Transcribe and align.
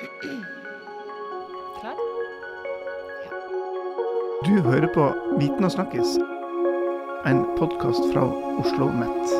Klar? 0.00 1.96
Du 4.46 4.60
hører 4.62 4.88
på 4.94 5.08
Viten 5.36 5.66
og 5.66 5.72
snakkes, 5.74 6.14
en 7.28 7.42
podkast 7.58 8.06
fra 8.08 8.22
Oslo 8.62 8.88
Mett 8.96 9.34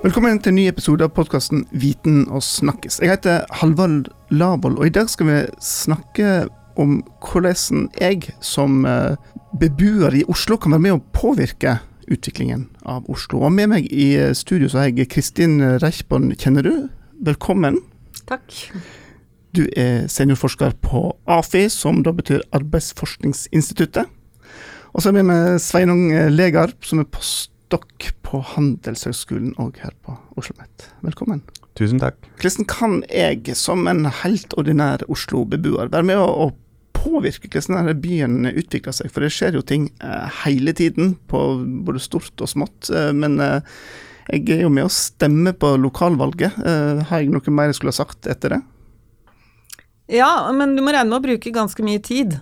Velkommen 0.00 0.40
til 0.40 0.54
en 0.54 0.56
ny 0.56 0.64
episode 0.70 1.04
av 1.04 1.12
podkasten 1.12 1.66
Viten 1.76 2.22
og 2.32 2.40
snakkes. 2.46 3.02
Jeg 3.04 3.12
heter 3.12 3.44
Halvard 3.60 4.08
Lavoll, 4.32 4.78
og 4.80 4.88
i 4.88 4.94
dag 4.96 5.12
skal 5.12 5.28
vi 5.28 5.36
snakke 5.60 6.48
om 6.80 7.02
hvordan 7.20 7.90
jeg 8.00 8.32
som 8.40 8.86
eh, 8.88 9.20
beboer 9.60 10.22
i 10.22 10.24
Oslo 10.32 10.56
kan 10.56 10.72
være 10.78 10.86
med 10.88 10.96
å 10.96 11.04
påvirke 11.12 11.82
utviklingen 12.08 12.70
av 12.88 13.04
Oslo. 13.12 13.44
Og 13.44 13.52
med 13.52 13.74
meg 13.76 13.92
i 13.92 14.14
studio 14.32 14.72
så 14.72 14.86
har 14.86 14.88
jeg 14.94 15.12
Kristin 15.12 15.60
Reichborn 15.84 16.32
Kjennerud. 16.32 16.88
Velkommen. 17.20 17.82
Takk. 18.28 18.56
Du 19.56 19.64
er 19.78 20.06
seniorforsker 20.10 20.76
på 20.84 21.08
AFI, 21.26 21.64
som 21.72 22.04
da 22.06 22.12
betyr 22.14 22.44
Arbeidsforskningsinstituttet. 22.54 24.10
Og 24.94 25.02
så 25.02 25.10
er 25.10 25.18
vi 25.20 25.26
med 25.26 25.58
Sveinung 25.62 26.08
Legarp, 26.30 26.84
som 26.86 27.02
er 27.02 27.08
postdokk 27.10 28.10
på 28.26 28.42
Handelshøgskolen 28.54 29.54
og 29.62 29.78
her 29.82 29.94
på 30.04 30.14
Oslo 30.38 30.54
OsloMet. 30.54 30.86
Velkommen. 31.06 31.42
Tusen 31.78 32.00
takk. 32.02 32.18
Hvordan 32.40 32.66
kan 32.70 32.96
jeg, 33.10 33.54
som 33.56 33.86
en 33.90 34.06
helt 34.22 34.54
ordinær 34.58 35.04
Oslo-beboer, 35.10 35.92
være 35.92 36.10
med 36.10 36.20
å, 36.20 36.50
påvirke 37.00 37.48
hvordan 37.48 37.78
denne 37.78 37.94
byen 37.96 38.50
utvikler 38.50 38.92
seg? 38.92 39.08
For 39.08 39.24
det 39.24 39.30
skjer 39.32 39.54
jo 39.56 39.62
ting 39.64 39.86
eh, 40.04 40.40
hele 40.42 40.74
tiden, 40.76 41.14
på 41.32 41.40
både 41.86 42.02
stort 42.02 42.42
og 42.44 42.50
smått. 42.50 42.90
Eh, 42.92 43.08
men 43.16 43.38
eh, 43.40 43.62
jeg 44.30 44.46
er 44.54 44.62
jo 44.64 44.70
med 44.72 44.86
å 44.86 44.92
stemme 44.92 45.52
på 45.58 45.72
lokalvalget. 45.80 46.58
Eh, 46.62 47.00
har 47.10 47.22
jeg 47.22 47.32
noe 47.32 47.54
mer 47.54 47.70
jeg 47.70 47.80
skulle 47.80 47.94
ha 47.94 48.00
sagt 48.02 48.28
etter 48.30 48.56
det? 48.56 48.60
Ja, 50.10 50.30
men 50.54 50.74
du 50.74 50.82
må 50.82 50.94
regne 50.94 51.10
med 51.10 51.20
å 51.20 51.24
bruke 51.24 51.52
ganske 51.54 51.84
mye 51.86 52.02
tid. 52.02 52.38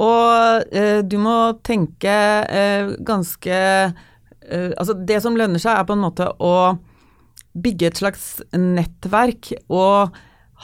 Og 0.00 0.72
eh, 0.72 1.00
du 1.04 1.18
må 1.20 1.36
tenke 1.64 2.12
eh, 2.48 2.94
ganske 3.04 3.52
eh, 3.52 4.70
Altså, 4.76 4.96
det 4.96 5.20
som 5.24 5.36
lønner 5.36 5.60
seg, 5.60 5.76
er 5.76 5.88
på 5.88 5.96
en 5.96 6.04
måte 6.04 6.28
å 6.40 6.54
bygge 7.52 7.90
et 7.90 8.00
slags 8.00 8.26
nettverk 8.56 9.50
og 9.68 10.16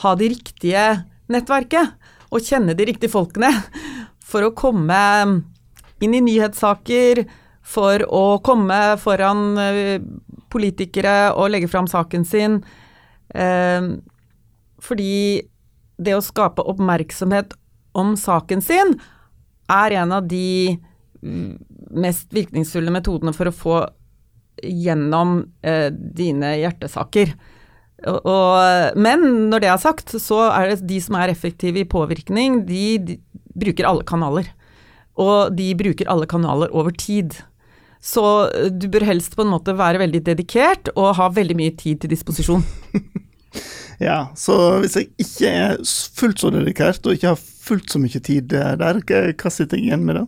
ha 0.02 0.14
de 0.16 0.30
riktige 0.32 0.86
nettverket. 1.32 1.96
Og 2.32 2.44
kjenne 2.44 2.76
de 2.76 2.88
riktige 2.88 3.12
folkene 3.12 3.52
for 4.30 4.44
å 4.44 4.54
komme 4.56 5.00
inn 6.04 6.14
i 6.14 6.24
nyhetssaker, 6.24 7.24
for 7.68 8.04
å 8.08 8.38
komme 8.44 8.80
foran 9.00 9.58
eh, 9.60 9.98
politikere 10.52 11.34
og 11.34 11.52
legge 11.52 11.68
fram 11.70 11.88
saken 11.90 12.24
sin. 12.28 12.60
Eh, 13.34 13.92
fordi 14.80 15.14
det 15.98 16.14
å 16.14 16.24
skape 16.24 16.64
oppmerksomhet 16.70 17.56
om 17.98 18.14
saken 18.16 18.62
sin 18.62 18.94
er 19.68 19.96
en 20.00 20.14
av 20.14 20.28
de 20.30 20.78
mest 21.98 22.30
virkningsfulle 22.32 22.92
metodene 22.94 23.34
for 23.34 23.50
å 23.50 23.54
få 23.54 23.78
gjennom 24.62 25.40
eh, 25.66 25.88
dine 25.92 26.54
hjertesaker. 26.62 27.34
Og, 28.06 28.94
men 28.98 29.24
når 29.50 29.64
det 29.64 29.70
er 29.72 29.80
sagt, 29.82 30.14
så 30.22 30.44
er 30.52 30.70
det 30.70 30.86
de 30.86 31.00
som 31.02 31.18
er 31.18 31.32
effektive 31.32 31.82
i 31.82 31.88
påvirkning, 31.88 32.62
de, 32.68 32.82
de 33.02 33.18
bruker 33.58 33.88
alle 33.88 34.06
kanaler. 34.06 34.50
Og 35.18 35.54
de 35.58 35.72
bruker 35.78 36.10
alle 36.10 36.28
kanaler 36.30 36.70
over 36.70 36.94
tid. 36.94 37.34
Så 38.08 38.24
du 38.72 38.86
bør 38.88 39.04
helst 39.04 39.36
på 39.36 39.44
en 39.44 39.52
måte 39.52 39.76
være 39.76 40.00
veldig 40.00 40.22
dedikert 40.30 40.88
og 40.94 41.16
ha 41.18 41.28
veldig 41.34 41.56
mye 41.58 41.74
tid 41.76 42.04
til 42.04 42.16
disposisjon. 42.16 42.64
Ja, 43.98 44.28
så 44.38 44.54
hvis 44.78 44.94
jeg 44.94 45.08
ikke 45.18 45.48
er 45.50 45.78
fullt 46.14 46.42
så 46.42 46.52
dedikert 46.54 47.06
og 47.06 47.16
ikke 47.16 47.32
har 47.32 47.40
fullt 47.40 47.90
så 47.90 47.98
mye 47.98 48.20
tid 48.22 48.52
der, 48.52 49.00
hva 49.02 49.50
sitter 49.50 49.74
jeg 49.74 49.88
igjen 49.88 50.04
med 50.06 50.20
da? 50.20 50.26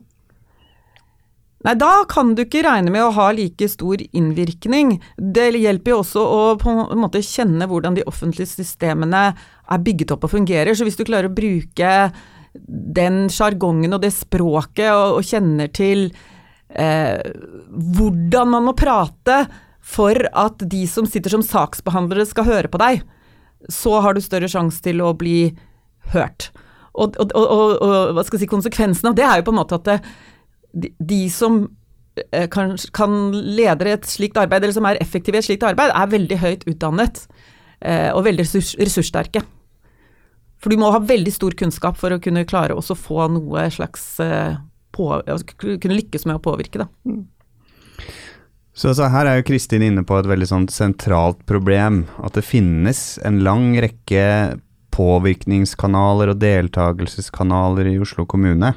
Nei, 1.68 1.74
da 1.76 1.90
kan 2.08 2.32
du 2.32 2.46
ikke 2.46 2.64
regne 2.64 2.90
med 2.92 3.04
å 3.04 3.12
ha 3.12 3.26
like 3.36 3.68
stor 3.68 4.00
innvirkning. 4.00 4.94
Det 5.20 5.50
hjelper 5.60 5.92
jo 5.92 5.98
også 6.00 6.24
å 6.24 6.40
på 6.60 6.72
en 6.72 7.02
måte 7.02 7.20
kjenne 7.22 7.68
hvordan 7.68 7.98
de 7.98 8.06
offentlige 8.08 8.48
systemene 8.48 9.22
er 9.36 9.84
bygget 9.84 10.16
opp 10.16 10.24
og 10.24 10.32
fungerer. 10.38 10.72
Så 10.72 10.88
hvis 10.88 10.96
du 10.96 11.04
klarer 11.04 11.28
å 11.28 11.36
bruke 11.36 11.92
den 12.96 13.26
sjargongen 13.30 13.92
og 13.92 14.00
det 14.02 14.14
språket 14.16 14.88
og, 14.88 15.20
og 15.20 15.28
kjenner 15.28 15.68
til 15.76 16.08
eh, 16.74 17.20
hvordan 17.68 18.54
man 18.54 18.68
må 18.68 18.76
prate 18.78 19.42
for 19.80 20.16
at 20.36 20.62
de 20.70 20.84
som 20.88 21.08
sitter 21.08 21.32
som 21.32 21.44
saksbehandlere 21.44 22.28
skal 22.28 22.46
høre 22.46 22.70
på 22.70 22.80
deg, 22.82 23.02
så 23.68 23.98
har 24.04 24.14
du 24.14 24.22
større 24.24 24.48
sjanse 24.50 24.80
til 24.84 25.02
å 25.04 25.12
bli 25.16 25.52
hørt. 26.14 26.50
Og, 26.92 27.16
og, 27.22 27.34
og, 27.36 27.76
og, 27.80 28.14
hva 28.16 28.24
skal 28.26 28.38
jeg 28.38 28.46
si, 28.46 28.50
konsekvensen 28.50 29.10
av 29.10 29.18
det 29.18 29.26
er 29.26 29.40
jo 29.40 29.46
på 29.48 29.54
en 29.54 29.60
måte 29.60 29.78
at 29.78 29.86
det, 29.86 29.98
de, 30.72 30.90
de, 30.98 31.20
som 31.32 31.62
eh, 32.30 32.48
kan, 32.50 32.74
kan 32.96 33.30
lede 33.32 33.92
et 33.92 34.08
slikt 34.08 34.38
arbeid, 34.40 34.64
eller 34.64 34.76
som 34.76 34.88
er 34.88 35.00
effektive 35.02 35.38
i 35.38 35.42
et 35.42 35.48
slikt 35.48 35.66
arbeid, 35.66 35.94
er 35.94 36.12
veldig 36.12 36.40
høyt 36.42 36.66
utdannet 36.70 37.24
eh, 37.80 38.10
og 38.14 38.24
veldig 38.26 38.46
ressurs, 38.46 38.74
ressurssterke. 38.80 39.44
For 40.60 40.72
du 40.72 40.80
må 40.80 40.90
ha 40.92 41.00
veldig 41.00 41.32
stor 41.32 41.56
kunnskap 41.56 41.96
for 41.96 42.12
å 42.12 42.20
kunne 42.22 42.44
klare 42.48 42.76
å 42.76 42.82
få 42.84 43.30
noe 43.32 43.64
slags 43.72 44.12
eh, 44.24 44.58
på, 45.00 45.10
Kunne 45.80 45.96
lykkes 45.96 46.28
med 46.28 46.38
å 46.38 46.44
påvirke, 46.44 46.84
da. 46.84 46.90
Mm. 47.08 47.24
Så, 48.80 48.94
så, 48.94 49.10
her 49.12 49.28
er 49.28 49.40
jo 49.40 49.48
Kristin 49.50 49.82
inne 49.84 50.04
på 50.06 50.16
et 50.20 50.28
veldig 50.30 50.46
sånn 50.48 50.66
sentralt 50.72 51.42
problem. 51.48 52.04
At 52.22 52.38
det 52.38 52.46
finnes 52.46 53.18
en 53.26 53.42
lang 53.44 53.74
rekke 53.82 54.60
påvirkningskanaler 54.94 56.32
og 56.32 56.40
deltakelseskanaler 56.42 57.90
i 57.92 57.98
Oslo 58.02 58.26
kommune 58.28 58.74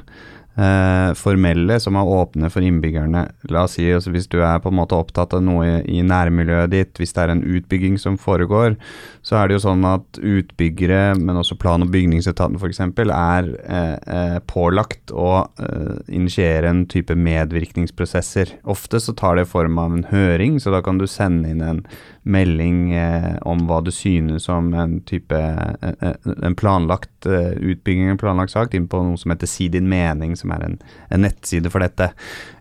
eh, 0.56 1.10
formelle 1.18 1.78
som 1.82 1.96
er 1.98 2.10
åpne 2.16 2.50
for 2.52 2.64
innbyggerne. 2.64 3.24
La 3.52 3.64
oss 3.66 3.76
si 3.78 3.86
altså 3.90 4.12
hvis 4.14 4.28
du 4.30 4.38
er 4.40 4.60
på 4.62 4.70
en 4.72 4.78
måte 4.78 4.96
opptatt 4.96 5.34
av 5.36 5.42
noe 5.44 5.66
i, 5.66 5.98
i 5.98 6.04
nærmiljøet 6.06 6.72
ditt, 6.72 6.94
hvis 7.00 7.14
det 7.16 7.24
er 7.24 7.34
en 7.34 7.44
utbygging 7.44 7.98
som 8.00 8.18
foregår, 8.20 8.78
så 9.24 9.38
er 9.40 9.48
det 9.48 9.58
jo 9.58 9.64
sånn 9.66 9.84
at 9.88 10.20
utbyggere, 10.20 11.16
men 11.20 11.40
også 11.40 11.58
plan- 11.60 11.84
og 11.84 11.92
bygningsetaten 11.94 12.58
f.eks., 12.60 12.82
er 13.04 13.50
eh, 13.64 13.96
eh, 14.16 14.38
pålagt 14.50 15.14
å 15.14 15.44
eh, 15.60 15.94
initiere 16.14 16.70
en 16.70 16.84
type 16.90 17.16
medvirkningsprosesser. 17.16 18.58
Ofte 18.64 19.00
så 19.02 19.14
tar 19.16 19.40
det 19.40 19.48
form 19.50 19.78
av 19.80 19.96
en 19.96 20.08
høring, 20.10 20.58
så 20.60 20.74
da 20.74 20.82
kan 20.84 21.00
du 21.00 21.08
sende 21.10 21.50
inn 21.50 21.64
en 21.64 21.84
melding 22.24 22.94
eh, 22.96 23.34
om 23.48 23.66
hva 23.68 23.80
du 23.84 23.90
synes 23.92 24.48
om 24.52 24.70
en 24.76 24.96
type 25.08 25.36
eh, 25.38 26.16
en 26.24 26.56
planlagt 26.58 27.28
utbygging, 27.28 28.10
en 28.10 28.20
planlagt 28.20 28.54
sak, 28.54 28.74
inn 28.76 28.88
på 28.90 29.00
noe 29.04 29.20
som 29.20 29.32
heter 29.32 29.48
Si 29.48 29.68
din 29.72 29.88
mening, 29.88 30.34
som 30.36 30.52
er 30.56 30.66
en, 30.66 30.76
en 31.12 31.24
nettside 31.24 31.72
for 31.72 31.84
dette. 31.84 32.10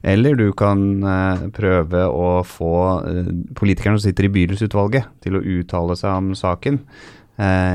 Eller 0.03 0.37
du 0.39 0.49
kan 0.55 0.85
prøve 1.55 2.05
å 2.07 2.29
få 2.47 2.75
politikerne 3.59 3.99
som 3.99 4.07
sitter 4.07 4.29
i 4.29 4.33
bydelsutvalget 4.37 5.11
til 5.23 5.39
å 5.39 5.43
uttale 5.57 5.97
seg 5.99 6.15
om 6.15 6.31
saken 6.37 6.79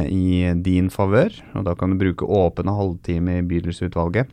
i 0.08 0.48
din 0.64 0.88
favør. 0.92 1.34
Og 1.58 1.66
da 1.68 1.76
kan 1.76 1.92
du 1.92 2.00
bruke 2.00 2.24
åpne 2.24 2.76
halvtime 2.78 3.40
i 3.40 3.46
bydelsutvalget. 3.48 4.32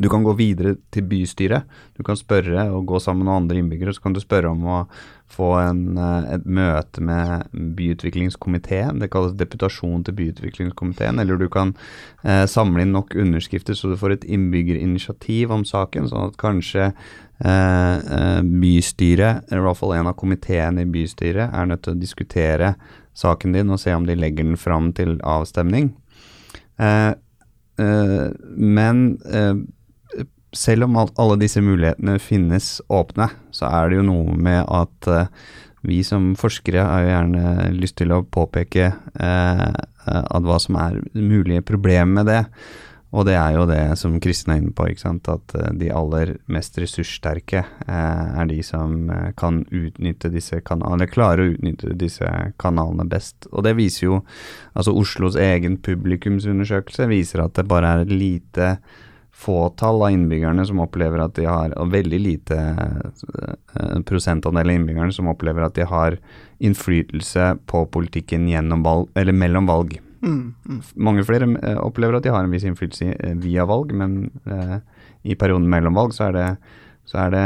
Du 0.00 0.08
kan 0.08 0.22
gå 0.24 0.32
videre 0.32 0.76
til 0.92 1.04
bystyret. 1.04 1.68
Du 1.98 2.02
kan 2.06 2.16
spørre 2.16 2.64
og 2.72 2.86
gå 2.88 3.00
sammen 3.02 3.26
med 3.26 3.34
andre 3.34 3.58
innbyggere. 3.60 3.92
Så 3.92 4.00
kan 4.00 4.14
du 4.16 4.20
spørre 4.22 4.48
om 4.48 4.62
å 4.64 4.78
få 5.28 5.50
en, 5.60 5.98
eh, 5.98 6.34
et 6.34 6.46
møte 6.46 7.00
med 7.00 7.44
byutviklingskomiteen. 7.52 9.00
Det 9.00 9.10
kalles 9.10 9.36
deputasjon 9.36 10.04
til 10.04 10.14
byutviklingskomiteen. 10.14 11.20
Eller 11.20 11.36
du 11.36 11.48
kan 11.48 11.74
eh, 12.24 12.46
samle 12.46 12.82
inn 12.82 12.92
nok 12.92 13.14
underskrifter 13.14 13.74
så 13.74 13.90
du 13.90 13.96
får 13.96 14.12
et 14.12 14.24
innbyggerinitiativ 14.24 15.50
om 15.50 15.64
saken, 15.64 16.08
sånn 16.08 16.30
at 16.30 16.40
kanskje 16.40 16.94
eh, 17.44 17.96
eh, 17.96 18.40
bystyret, 18.42 19.44
eller 19.50 19.60
i 19.60 19.66
hvert 19.66 19.80
fall 19.80 19.92
en 19.92 20.08
av 20.08 20.16
komiteene 20.16 20.86
i 20.86 20.88
bystyret, 20.88 21.52
er 21.52 21.66
nødt 21.66 21.84
til 21.84 21.92
å 21.92 22.00
diskutere 22.00 22.74
saken 23.14 23.52
din 23.52 23.70
og 23.70 23.80
se 23.80 23.92
om 23.92 24.06
de 24.06 24.16
legger 24.16 24.44
den 24.44 24.56
fram 24.56 24.92
til 24.96 25.18
avstemning. 25.20 25.92
Eh, 26.80 27.12
eh 27.78 28.28
men 28.56 29.18
selv 30.52 30.84
om 30.84 31.00
alle 31.00 31.40
disse 31.40 31.62
mulighetene 31.64 32.18
finnes 32.20 32.76
åpne, 32.92 33.30
så 33.54 33.70
er 33.72 33.90
det 33.90 34.00
jo 34.00 34.06
noe 34.10 34.36
med 34.36 34.62
at 34.68 35.08
uh, 35.08 35.50
vi 35.82 36.02
som 36.06 36.32
forskere 36.38 36.84
har 36.86 37.02
jo 37.02 37.10
gjerne 37.10 37.72
lyst 37.74 37.98
til 37.98 38.14
å 38.14 38.22
påpeke 38.22 38.92
uh, 38.92 39.68
at 40.06 40.46
hva 40.46 40.58
som 40.62 40.78
er 40.78 41.00
mulige 41.16 41.64
problemer 41.66 42.20
med 42.20 42.30
det. 42.30 42.40
Og 43.12 43.26
det 43.28 43.34
er 43.36 43.58
jo 43.58 43.66
det 43.68 43.80
som 44.00 44.14
Kristin 44.24 44.54
er 44.54 44.60
inne 44.62 44.72
på, 44.76 44.86
at 44.88 45.54
uh, 45.56 45.66
de 45.76 45.90
aller 45.92 46.34
mest 46.52 46.76
ressurssterke 46.80 47.64
er 47.88 48.48
de 48.48 48.60
som 48.64 49.08
kan 49.40 49.62
utnytte 49.68 50.30
disse 50.32 50.60
kanalene, 50.60 51.00
eller 51.00 51.12
klarer 51.12 51.44
å 51.44 51.54
utnytte 51.54 51.96
disse 51.98 52.28
kanalene 52.60 53.08
best. 53.08 53.48
Og 53.52 53.64
det 53.64 53.74
viser 53.80 54.06
jo, 54.06 54.20
altså 54.76 54.94
Oslos 55.00 55.40
egen 55.40 55.80
publikumsundersøkelse 55.80 57.08
viser 57.08 57.44
at 57.44 57.56
det 57.56 57.66
bare 57.72 57.96
er 57.96 58.04
et 58.04 58.14
lite 58.14 58.76
fåtall 59.32 60.02
av 60.02 60.12
innbyggerne 60.12 60.64
som 60.68 60.80
opplever 60.84 61.22
at 61.24 61.34
de 61.38 61.46
har, 61.48 61.72
og 61.80 61.92
veldig 61.94 62.20
lite 62.20 62.58
eh, 62.58 63.98
prosentandel 64.06 64.68
av 64.68 64.76
innbyggerne 64.76 65.14
som 65.16 65.30
opplever 65.32 65.64
at 65.66 65.76
de 65.78 65.86
har 65.88 66.18
innflytelse 66.62 67.48
på 67.66 67.84
politikken 67.94 68.46
gjennom 68.50 68.84
valg, 68.86 69.08
eller 69.18 69.36
mellom 69.36 69.70
valg. 69.70 69.96
Mm, 70.22 70.54
mm. 70.68 70.82
Mange 70.94 71.24
flere 71.26 71.48
eh, 71.62 71.80
opplever 71.82 72.18
at 72.18 72.26
de 72.26 72.30
har 72.34 72.44
en 72.44 72.52
viss 72.52 72.66
innflytelse 72.68 73.16
eh, 73.16 73.34
via 73.42 73.66
valg, 73.66 73.90
men 73.96 74.30
eh, 74.46 74.78
i 75.26 75.36
perioden 75.38 75.66
mellom 75.70 75.98
valg 75.98 76.14
så 76.14 76.28
er 76.28 76.36
det, 76.36 76.46
så 77.08 77.24
er 77.24 77.34
det 77.34 77.44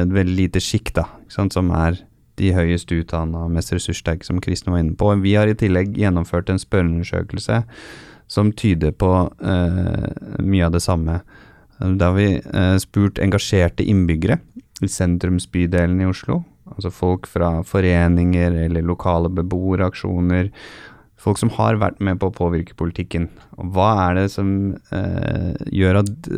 et 0.00 0.12
veldig 0.12 0.36
lite 0.38 0.62
sjikt 0.62 1.02
som 1.28 1.70
er 1.76 2.00
de 2.40 2.50
høyest 2.54 2.90
utdanna 2.92 3.44
og 3.46 3.52
mest 3.54 3.72
ressurssterke, 3.74 4.26
som 4.26 4.40
Kristin 4.42 4.74
var 4.74 4.82
inne 4.82 4.96
på. 4.98 5.12
Vi 5.22 5.36
har 5.38 5.50
i 5.50 5.56
tillegg 5.58 5.94
gjennomført 5.98 6.50
en 6.50 6.60
spørreundersøkelse 6.60 7.62
som 8.26 8.52
tyder 8.52 8.94
på 8.96 9.10
eh, 9.42 10.40
mye 10.42 10.66
av 10.66 10.74
det 10.74 10.82
samme. 10.84 11.20
Da 11.78 12.10
har 12.10 12.16
vi 12.16 12.30
eh, 12.38 12.76
spurt 12.82 13.20
engasjerte 13.22 13.84
innbyggere 13.84 14.38
i 14.82 14.88
sentrumsbydelen 14.90 16.00
i 16.02 16.08
Oslo. 16.08 16.42
Altså 16.74 16.90
folk 16.94 17.28
fra 17.30 17.58
foreninger 17.66 18.56
eller 18.64 18.86
lokale 18.86 19.30
beboeraksjoner. 19.34 20.50
Folk 21.20 21.40
som 21.40 21.52
har 21.56 21.78
vært 21.80 22.00
med 22.04 22.18
på 22.20 22.28
å 22.28 22.36
påvirke 22.36 22.76
politikken. 22.76 23.28
Og 23.56 23.72
hva 23.76 23.90
er 24.08 24.18
det 24.18 24.28
som 24.34 24.48
eh, 24.92 25.52
gjør 25.72 26.02
at 26.02 26.30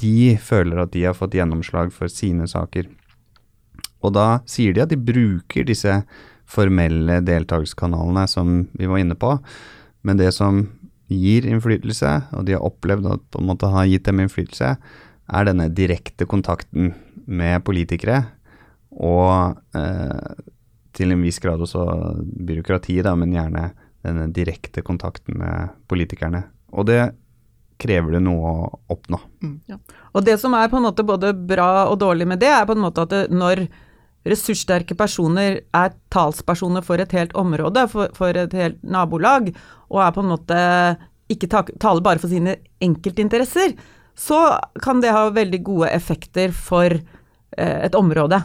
de 0.00 0.36
føler 0.42 0.82
at 0.82 0.94
de 0.96 1.06
har 1.08 1.16
fått 1.16 1.36
gjennomslag 1.38 1.92
for 1.94 2.12
sine 2.12 2.48
saker? 2.50 2.88
Og 4.04 4.12
da 4.14 4.40
sier 4.48 4.74
de 4.74 4.84
at 4.84 4.92
de 4.92 5.00
bruker 5.00 5.66
disse 5.66 6.00
formelle 6.46 7.20
deltakelseskanalene 7.26 8.26
som 8.30 8.60
vi 8.76 8.86
var 8.86 9.02
inne 9.02 9.16
på, 9.18 9.32
men 10.06 10.20
det 10.20 10.30
som 10.36 10.66
gir 11.12 11.46
innflytelse, 11.46 12.12
og 12.34 12.46
de 12.46 12.56
har 12.56 12.64
opplevd 12.66 13.08
at 13.14 13.26
på 13.32 13.42
en 13.42 13.50
måte 13.50 13.70
har 13.70 13.86
gitt 13.90 14.06
dem 14.08 14.22
innflytelse, 14.24 14.72
er 15.26 15.46
denne 15.48 15.68
direkte 15.74 16.26
kontakten 16.28 16.92
med 17.26 17.64
politikere, 17.66 18.22
og 18.96 19.58
eh, 19.76 20.42
til 20.96 21.12
en 21.12 21.24
viss 21.26 21.38
grad 21.42 21.60
også 21.62 21.84
byråkratiet, 22.48 23.04
da, 23.06 23.14
men 23.18 23.34
gjerne 23.34 23.68
denne 24.06 24.26
direkte 24.32 24.82
kontakten 24.86 25.38
med 25.40 25.74
politikerne. 25.90 26.44
Og 26.72 26.86
det 26.88 27.00
krever 27.80 28.16
det 28.16 28.22
noe 28.24 28.52
å 28.52 28.68
oppnå. 28.94 29.18
Mm. 29.44 29.56
Ja. 29.68 29.76
Og 30.16 30.24
det 30.24 30.38
som 30.40 30.54
er 30.56 30.70
på 30.72 30.78
en 30.78 30.86
måte 30.86 31.04
både 31.06 31.34
bra 31.36 31.88
og 31.90 31.98
dårlig 32.00 32.28
med 32.30 32.40
det, 32.40 32.52
er 32.54 32.64
på 32.68 32.76
en 32.76 32.84
måte 32.86 33.04
at 33.04 33.12
det, 33.12 33.26
når 33.34 33.66
ressurssterke 34.26 34.96
personer 34.98 35.60
er 35.76 35.94
talspersoner 36.12 36.84
for 36.84 37.02
et 37.02 37.12
helt 37.16 37.34
område, 37.38 37.86
for, 37.92 38.10
for 38.16 38.36
et 38.36 38.56
helt 38.56 38.80
nabolag, 38.82 39.52
og 39.90 40.02
er 40.02 40.14
på 40.14 40.24
en 40.24 40.32
måte 40.34 40.58
ikke 41.32 41.50
ta, 41.50 41.62
taler 41.82 42.04
bare 42.04 42.22
for 42.22 42.30
sine 42.30 42.58
enkeltinteresser, 42.82 43.74
så 44.16 44.40
kan 44.82 45.02
det 45.02 45.14
ha 45.14 45.28
veldig 45.34 45.60
gode 45.66 45.90
effekter 45.92 46.54
for 46.54 46.92
eh, 46.94 47.78
et 47.86 47.96
område. 47.98 48.40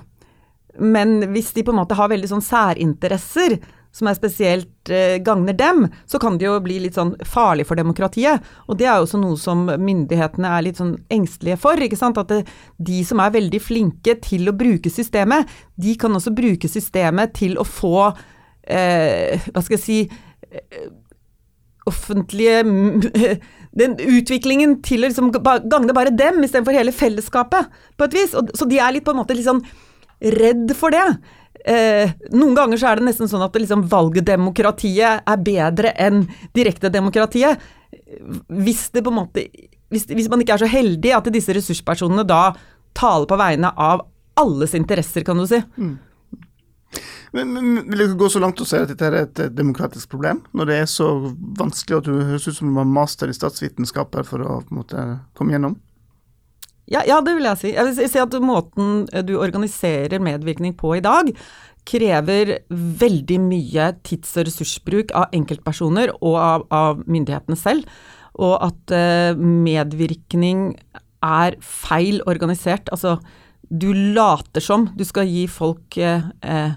Men 0.80 1.20
hvis 1.34 1.52
de 1.56 1.64
på 1.68 1.74
en 1.74 1.82
måte 1.82 1.98
har 2.00 2.12
veldig 2.12 2.32
sånn 2.32 2.44
særinteresser, 2.46 3.58
som 3.92 4.08
er 4.08 4.16
spesielt 4.16 4.90
eh, 4.90 5.18
gagner 5.24 5.56
dem, 5.58 5.86
så 6.08 6.20
kan 6.22 6.38
det 6.40 6.48
jo 6.48 6.56
bli 6.64 6.80
litt 6.86 6.96
sånn 6.96 7.14
farlig 7.28 7.68
for 7.68 7.80
demokratiet. 7.80 8.44
Og 8.72 8.80
det 8.80 8.88
er 8.88 8.98
jo 8.98 9.08
også 9.08 9.20
noe 9.20 9.40
som 9.40 9.66
myndighetene 9.68 10.52
er 10.56 10.66
litt 10.66 10.80
sånn 10.80 10.96
engstelige 11.12 11.60
for. 11.60 11.80
ikke 11.80 12.00
sant? 12.00 12.20
At 12.22 12.32
det, 12.32 12.42
de 12.80 13.02
som 13.08 13.22
er 13.24 13.36
veldig 13.36 13.62
flinke 13.64 14.16
til 14.24 14.48
å 14.48 14.56
bruke 14.56 14.92
systemet, 14.94 15.50
de 15.76 15.98
kan 16.00 16.16
også 16.16 16.34
bruke 16.36 16.72
systemet 16.72 17.36
til 17.42 17.60
å 17.60 17.68
få 17.68 18.12
eh, 18.64 19.42
Hva 19.52 19.64
skal 19.66 19.78
jeg 19.78 19.84
si 19.84 20.00
eh, 20.06 20.90
Offentlige 21.90 22.62
Den 23.82 23.96
utviklingen 24.04 24.82
til 24.86 25.02
å 25.02 25.10
liksom 25.10 25.30
gagne 25.34 25.96
bare 25.96 26.12
dem 26.12 26.42
istedenfor 26.44 26.76
hele 26.76 26.92
fellesskapet, 26.92 27.70
på 27.96 28.04
et 28.04 28.18
vis. 28.18 28.34
Og, 28.36 28.52
så 28.56 28.68
de 28.68 28.82
er 28.84 28.92
litt 28.92 29.06
på 29.08 29.14
en 29.16 29.22
måte 29.22 29.38
litt 29.38 29.48
sånn 29.48 29.64
redd 30.22 30.74
for 30.78 30.92
det. 30.94 31.06
Eh, 31.66 32.14
noen 32.34 32.56
ganger 32.58 32.80
så 32.82 32.90
er 32.90 33.00
det 33.00 33.08
nesten 33.10 33.30
sånn 33.30 33.44
at 33.46 33.58
liksom 33.58 33.86
valgdemokratiet 33.92 35.28
er 35.30 35.44
bedre 35.46 35.94
enn 36.00 36.24
direktedemokratiet. 36.58 37.62
Hvis 38.48 38.88
hvis, 39.92 40.06
hvis, 40.08 40.30
man 40.32 40.40
ikke 40.40 40.56
er 40.56 40.64
så 40.64 40.72
heldig 40.72 41.12
at 41.18 41.28
disse 41.36 41.52
ressurspersonene 41.52 42.24
da 42.24 42.54
taler 42.96 43.28
på 43.28 43.40
vegne 43.40 43.74
av 43.76 44.06
alles 44.40 44.74
interesser, 44.78 45.26
kan 45.28 45.38
du 45.38 45.44
si. 45.50 45.60
Mm. 45.76 45.98
Men, 47.32 47.54
men, 47.54 47.92
Vil 47.92 48.08
du 48.12 48.16
gå 48.20 48.30
så 48.32 48.40
langt 48.44 48.60
og 48.64 48.68
si 48.68 48.80
at 48.80 48.90
dette 48.92 49.08
er 49.08 49.18
et 49.22 49.42
demokratisk 49.56 50.12
problem, 50.12 50.42
når 50.56 50.68
det 50.68 50.80
er 50.82 50.90
så 50.92 51.10
vanskelig 51.60 52.00
at 52.00 52.08
du 52.08 52.18
høres 52.18 52.48
ut 52.48 52.58
som 52.58 52.72
du 52.72 52.80
har 52.80 52.88
master 52.88 53.32
i 53.32 53.36
statsvitenskap 53.36 54.16
for 54.28 54.44
å 54.44 54.60
måte 54.72 55.06
komme 55.38 55.56
gjennom? 55.56 55.78
Ja, 56.92 57.06
ja, 57.08 57.22
det 57.24 57.38
vil 57.38 57.48
jeg 57.48 57.60
si. 57.62 57.70
Jeg 57.72 57.88
vil 57.88 58.10
si 58.12 58.20
at 58.20 58.34
måten 58.44 59.06
du 59.28 59.38
organiserer 59.40 60.24
medvirkning 60.24 60.74
på 60.76 60.98
i 60.98 61.04
dag, 61.04 61.30
krever 61.88 62.58
veldig 62.70 63.38
mye 63.42 63.92
tids- 64.06 64.36
og 64.38 64.46
ressursbruk 64.50 65.14
av 65.18 65.32
enkeltpersoner 65.36 66.12
og 66.20 66.36
av, 66.38 66.66
av 66.70 67.02
myndighetene 67.08 67.58
selv. 67.58 67.88
Og 68.42 68.58
at 68.68 68.94
eh, 68.96 69.40
medvirkning 69.40 70.74
er 71.26 71.58
feil 71.64 72.22
organisert. 72.30 72.92
Altså, 72.94 73.18
du 73.72 73.92
later 73.94 74.64
som 74.64 74.90
du 74.98 75.06
skal 75.08 75.30
gi 75.32 75.46
folk 75.48 75.98
eh, 75.98 76.24
eh, 76.44 76.72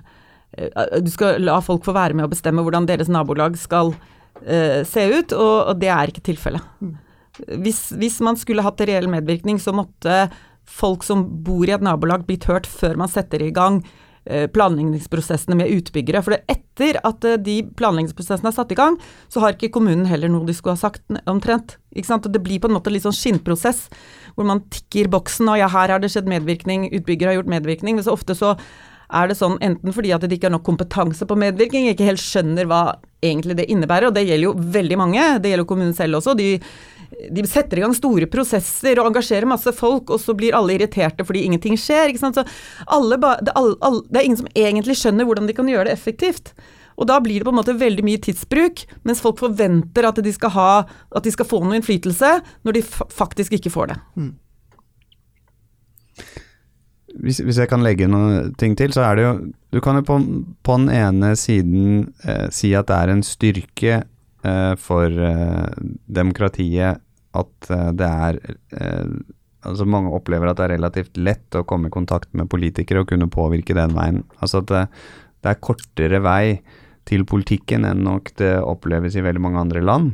Du 1.03 1.11
skal 1.11 1.43
la 1.43 1.59
folk 1.65 1.87
få 1.87 1.95
være 1.97 2.15
med 2.15 2.29
å 2.29 2.31
bestemme 2.31 2.63
hvordan 2.63 2.87
deres 2.87 3.11
nabolag 3.11 3.59
skal 3.59 3.91
eh, 4.47 4.85
se 4.87 5.09
ut, 5.11 5.35
og, 5.35 5.57
og 5.73 5.81
det 5.83 5.91
er 5.91 6.13
ikke 6.13 6.29
tilfellet. 6.31 7.03
Hvis, 7.43 7.89
hvis, 7.99 8.21
man 8.23 8.39
skulle 8.39 8.65
hatt 8.65 8.83
reell 8.87 9.09
medvirkning, 9.11 9.59
så 9.59 9.75
måtte 9.75 10.29
folk 10.71 11.05
som 11.05 11.27
bor 11.45 11.67
i 11.69 11.75
et 11.75 11.85
nabolag 11.85 12.25
blitt 12.29 12.47
hørt 12.49 12.69
før 12.71 12.97
man 13.01 13.11
setter 13.11 13.43
i 13.43 13.53
gang 13.55 13.83
eh, 14.25 14.47
planleggingsprosessene 14.53 15.59
med 15.59 15.73
utbyggere. 15.75 16.23
For 16.25 16.39
etter 16.39 17.01
at 17.05 17.27
eh, 17.29 17.41
de 17.43 17.59
planleggingsprosessene 17.77 18.53
er 18.53 18.57
satt 18.57 18.73
i 18.73 18.79
gang, 18.79 18.97
så 19.29 19.43
har 19.45 19.57
ikke 19.57 19.73
kommunen 19.75 20.07
heller 20.09 20.33
noe 20.33 20.47
de 20.49 20.57
skulle 20.57 20.79
ha 20.79 20.85
sagt, 20.87 21.05
omtrent. 21.31 21.77
Ikke 21.95 22.13
sant? 22.13 22.27
Og 22.29 22.35
det 22.35 22.43
blir 22.47 22.63
på 22.63 22.71
en 22.71 22.79
måte 22.79 22.93
litt 22.95 23.05
sånn 23.05 23.17
skinnprosess, 23.17 23.87
hvor 24.39 24.49
man 24.49 24.65
tikker 24.73 25.11
boksen 25.13 25.51
og 25.53 25.61
ja, 25.61 25.71
her 25.71 25.95
har 25.95 26.03
det 26.03 26.15
skjedd 26.15 26.31
medvirkning, 26.31 26.89
utbygger 26.95 27.31
har 27.33 27.41
gjort 27.41 27.55
medvirkning. 27.59 27.99
Men 27.99 28.07
så 28.07 28.17
ofte 28.17 28.39
så 28.39 28.55
er 29.15 29.29
det 29.29 29.37
sånn 29.39 29.59
enten 29.63 29.93
fordi 29.95 30.15
at 30.17 30.25
de 30.25 30.37
ikke 30.37 30.49
har 30.49 30.55
nok 30.57 30.65
kompetanse 30.67 31.27
på 31.29 31.37
medvirkning, 31.39 31.91
ikke 31.91 32.09
helt 32.09 32.23
skjønner 32.23 32.69
hva 32.71 32.83
egentlig 33.25 33.57
det 33.59 33.69
innebærer, 33.73 34.09
og 34.09 34.17
det 34.17 34.25
gjelder 34.27 34.49
jo 34.49 34.57
veldig 34.75 34.99
mange, 35.01 35.27
det 35.41 35.53
gjelder 35.53 35.69
kommunen 35.69 35.95
selv 35.97 36.21
også. 36.21 36.35
de 36.39 36.59
de 37.35 37.45
setter 37.49 37.81
i 37.81 37.85
gang 37.85 37.95
store 37.97 38.29
prosesser 38.31 39.01
og 39.01 39.11
engasjerer 39.11 39.49
masse 39.49 39.73
folk, 39.77 40.13
og 40.15 40.23
så 40.23 40.37
blir 40.37 40.57
alle 40.57 40.77
irriterte 40.77 41.27
fordi 41.27 41.45
ingenting 41.49 41.79
skjer. 41.81 42.13
ikke 42.13 42.23
sant? 42.23 42.41
Alle, 42.87 43.19
det, 43.21 43.55
alle, 43.55 43.77
alle, 43.81 44.05
det 44.11 44.21
er 44.21 44.31
ingen 44.31 44.43
som 44.43 44.55
egentlig 44.55 44.99
skjønner 45.01 45.29
hvordan 45.29 45.51
de 45.51 45.57
kan 45.57 45.71
gjøre 45.71 45.89
det 45.91 45.97
effektivt. 45.99 46.55
Og 46.95 47.09
da 47.11 47.19
blir 47.23 47.41
det 47.41 47.49
på 47.49 47.53
en 47.55 47.59
måte 47.59 47.75
veldig 47.79 48.05
mye 48.07 48.23
tidsbruk, 48.23 48.85
mens 49.07 49.23
folk 49.25 49.41
forventer 49.43 50.07
at 50.07 50.21
de 50.23 50.33
skal, 50.35 50.53
ha, 50.55 50.71
at 51.11 51.27
de 51.27 51.33
skal 51.35 51.49
få 51.49 51.61
noe 51.65 51.79
innflytelse, 51.81 52.37
når 52.67 52.77
de 52.77 52.83
faktisk 52.87 53.57
ikke 53.59 53.73
får 53.75 53.93
det. 53.93 54.01
Mm. 54.15 54.33
Hvis, 57.15 57.39
hvis, 57.39 57.59
jeg 57.63 57.71
kan 57.71 57.83
legge 57.85 58.09
noen 58.11 58.55
ting 58.59 58.75
til, 58.79 58.91
så 58.95 59.05
er 59.07 59.19
det 59.19 59.25
jo 59.25 59.35
Du 59.75 59.81
kan 59.83 59.99
jo 59.99 60.03
på, 60.07 60.17
på 60.67 60.77
den 60.81 60.91
ene 60.91 61.35
siden 61.39 62.09
eh, 62.27 62.49
si 62.55 62.73
at 62.75 62.89
det 62.91 62.97
er 62.97 63.13
en 63.13 63.23
styrke 63.27 63.95
eh, 64.03 64.75
for 64.79 65.07
eh, 65.11 65.69
demokratiet 66.07 67.03
at 67.41 67.71
eh, 67.71 67.89
det 67.99 68.11
er 68.29 68.43
eh, 68.81 69.17
Altså 69.65 69.87
mange 69.89 70.11
opplever 70.13 70.51
at 70.51 70.59
det 70.59 70.65
er 70.67 70.75
relativt 70.75 71.15
lett 71.17 71.57
å 71.57 71.63
komme 71.65 71.89
i 71.89 71.93
kontakt 71.93 72.29
med 72.37 72.51
politikere 72.53 73.01
og 73.01 73.07
kunne 73.09 73.31
påvirke 73.33 73.73
den 73.73 73.95
veien. 73.97 74.19
Altså 74.45 74.61
at 74.61 74.67
det, 74.69 74.83
det 75.41 75.55
er 75.55 75.63
kortere 75.65 76.21
vei 76.21 76.59
til 77.09 77.25
politikken 77.25 77.87
enn 77.89 78.03
nok 78.05 78.29
det 78.37 78.59
oppleves 78.61 79.17
i 79.17 79.25
veldig 79.25 79.41
mange 79.41 79.63
andre 79.63 79.81
land. 79.81 80.11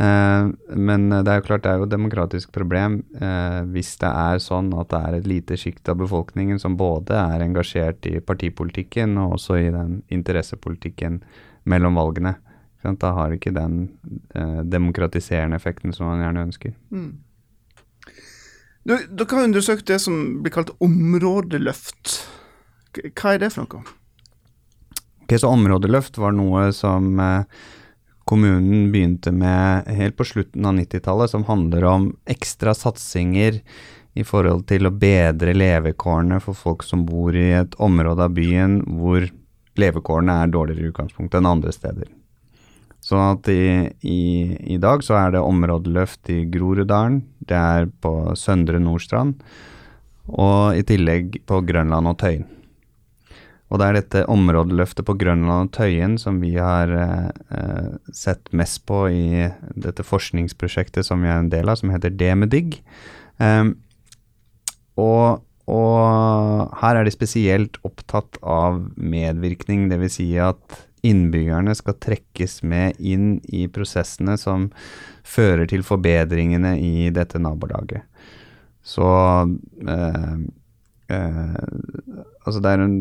Eh, 0.00 0.44
men 0.78 1.08
det 1.10 1.26
er 1.26 1.40
jo 1.40 1.46
klart 1.48 1.64
det 1.64 1.72
er 1.72 1.80
jo 1.80 1.88
et 1.88 1.92
demokratisk 1.92 2.52
problem 2.54 3.00
eh, 3.18 3.60
hvis 3.74 3.96
det 4.00 4.10
er 4.10 4.42
sånn 4.42 4.70
at 4.78 4.92
det 4.92 5.00
er 5.00 5.16
et 5.18 5.26
lite 5.28 5.58
sjikt 5.60 5.90
av 5.92 5.98
befolkningen 6.00 6.62
som 6.62 6.78
både 6.78 7.18
er 7.18 7.44
engasjert 7.44 8.06
i 8.08 8.20
partipolitikken 8.24 9.18
og 9.20 9.40
også 9.40 9.58
i 9.58 9.72
den 9.74 9.98
interessepolitikken 10.14 11.20
mellom 11.68 11.98
valgene. 11.98 12.36
Da 12.82 13.12
har 13.16 13.34
ikke 13.34 13.52
den 13.52 13.82
eh, 14.34 14.60
demokratiserende 14.64 15.58
effekten 15.60 15.92
som 15.92 16.08
man 16.08 16.22
gjerne 16.24 16.46
ønsker. 16.48 16.72
Mm. 16.90 17.18
Dere 18.88 19.28
har 19.28 19.44
undersøkt 19.44 19.88
det 19.90 19.98
som 20.00 20.40
blir 20.40 20.54
kalt 20.54 20.72
områdeløft. 20.80 22.14
Hva 22.96 23.34
er 23.34 23.42
det 23.42 23.52
for 23.54 23.66
noe? 23.66 23.96
Okay, 25.26 25.38
så 25.38 25.52
Områdeløft 25.52 26.16
var 26.18 26.32
noe 26.34 26.70
som 26.74 27.20
eh, 27.22 27.44
kommunen 28.26 28.88
begynte 28.90 29.30
med 29.30 29.86
helt 29.94 30.16
på 30.18 30.26
slutten 30.26 30.66
av 30.66 30.74
90-tallet, 30.80 31.30
som 31.30 31.46
handler 31.46 31.86
om 31.86 32.08
ekstra 32.30 32.74
satsinger 32.74 33.60
i 34.18 34.24
forhold 34.26 34.64
til 34.66 34.88
å 34.88 34.94
bedre 34.94 35.54
levekårene 35.54 36.40
for 36.42 36.58
folk 36.58 36.82
som 36.82 37.04
bor 37.06 37.36
i 37.36 37.52
et 37.60 37.76
område 37.78 38.26
av 38.26 38.34
byen 38.34 38.80
hvor 38.98 39.28
levekårene 39.78 40.40
er 40.42 40.50
dårligere 40.50 40.88
i 40.88 40.90
utgangspunktet 40.90 41.38
enn 41.38 41.50
andre 41.52 41.74
steder. 41.76 42.08
Sånn 43.10 43.24
at 43.32 43.48
i, 43.50 43.90
i, 44.06 44.20
i, 44.76 44.78
dag 44.78 45.02
så 45.02 45.16
er 45.18 45.34
det 45.34 45.42
områdeløft 45.42 46.30
i 46.30 46.44
Groruddalen, 46.52 47.24
det 47.42 47.58
er 47.58 47.90
på 48.04 48.36
Søndre 48.38 48.78
Nordstrand, 48.82 49.40
og 50.30 50.78
i 50.78 50.84
tillegg 50.86 51.40
på 51.50 51.58
Grønland 51.66 52.06
og 52.06 52.20
Tøyen. 52.22 52.46
Og 53.70 53.78
det 53.78 53.86
er 53.86 53.96
dette 53.98 54.22
områdeløftet 54.30 55.06
på 55.06 55.14
Grønland 55.18 55.68
og 55.68 55.74
Tøyen 55.74 56.16
som 56.18 56.40
vi 56.42 56.56
har 56.56 56.90
eh, 56.90 57.90
sett 58.14 58.50
mest 58.54 58.82
på 58.86 59.04
i 59.14 59.46
dette 59.78 60.06
forskningsprosjektet 60.06 61.06
som 61.06 61.22
vi 61.22 61.30
er 61.30 61.38
en 61.38 61.52
del 61.52 61.70
av, 61.70 61.78
som 61.78 61.92
heter 61.94 62.14
Demedigg. 62.14 62.80
Um, 63.38 63.76
og, 64.98 65.42
og, 65.70 66.74
her 66.82 66.98
er 66.98 67.06
de 67.06 67.14
spesielt 67.14 67.78
opptatt 67.86 68.40
av 68.42 68.82
medvirkning, 68.98 69.86
dvs. 69.90 70.18
Si 70.18 70.28
at 70.42 70.82
innbyggerne 71.06 71.74
skal 71.78 71.98
trekkes 72.02 72.60
med 72.66 72.98
inn 72.98 73.38
i 73.48 73.66
prosessene 73.72 74.36
som 74.40 74.68
fører 75.26 75.68
til 75.70 75.84
forbedringene 75.86 76.76
i 76.80 77.08
dette 77.14 77.40
nabolaget. 77.42 78.04
Så 78.82 79.06
eh, 79.86 80.36
eh, 81.12 81.56
Altså, 82.40 82.60
det 82.64 82.70
er 82.70 82.80
en 82.82 82.94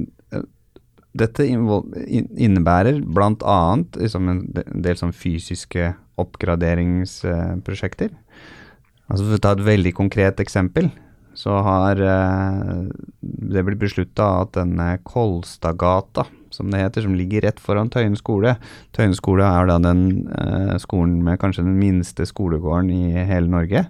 dette 1.18 1.46
innebærer 1.50 3.02
bl.a. 3.02 3.60
Liksom 3.98 4.30
en 4.30 4.42
del 4.54 4.98
sånn 5.00 5.14
fysiske 5.16 5.94
oppgraderingsprosjekter. 6.22 8.12
Altså 9.10 9.26
For 9.26 9.38
å 9.40 9.42
ta 9.42 9.56
et 9.56 9.66
veldig 9.66 9.94
konkret 9.98 10.42
eksempel, 10.44 10.92
så 11.38 11.62
har 11.66 12.02
eh, 12.04 12.84
det 13.22 13.64
blitt 13.66 13.82
beslutta 13.82 14.28
at 14.44 14.54
denne 14.58 14.92
Kolstadgata, 15.08 16.28
som 16.56 16.72
det 16.72 16.82
heter, 16.82 17.06
som 17.06 17.16
ligger 17.18 17.46
rett 17.48 17.62
foran 17.62 17.92
Tøyen 17.94 18.18
skole 18.20 18.56
Tøyen 18.96 19.16
skole 19.18 19.46
er 19.46 19.70
da 19.70 19.78
den 19.84 20.04
eh, 20.34 20.76
skolen 20.82 21.20
med 21.26 21.40
kanskje 21.42 21.66
den 21.66 21.78
minste 21.80 22.28
skolegården 22.30 22.92
i 22.94 23.24
hele 23.30 23.52
Norge. 23.52 23.86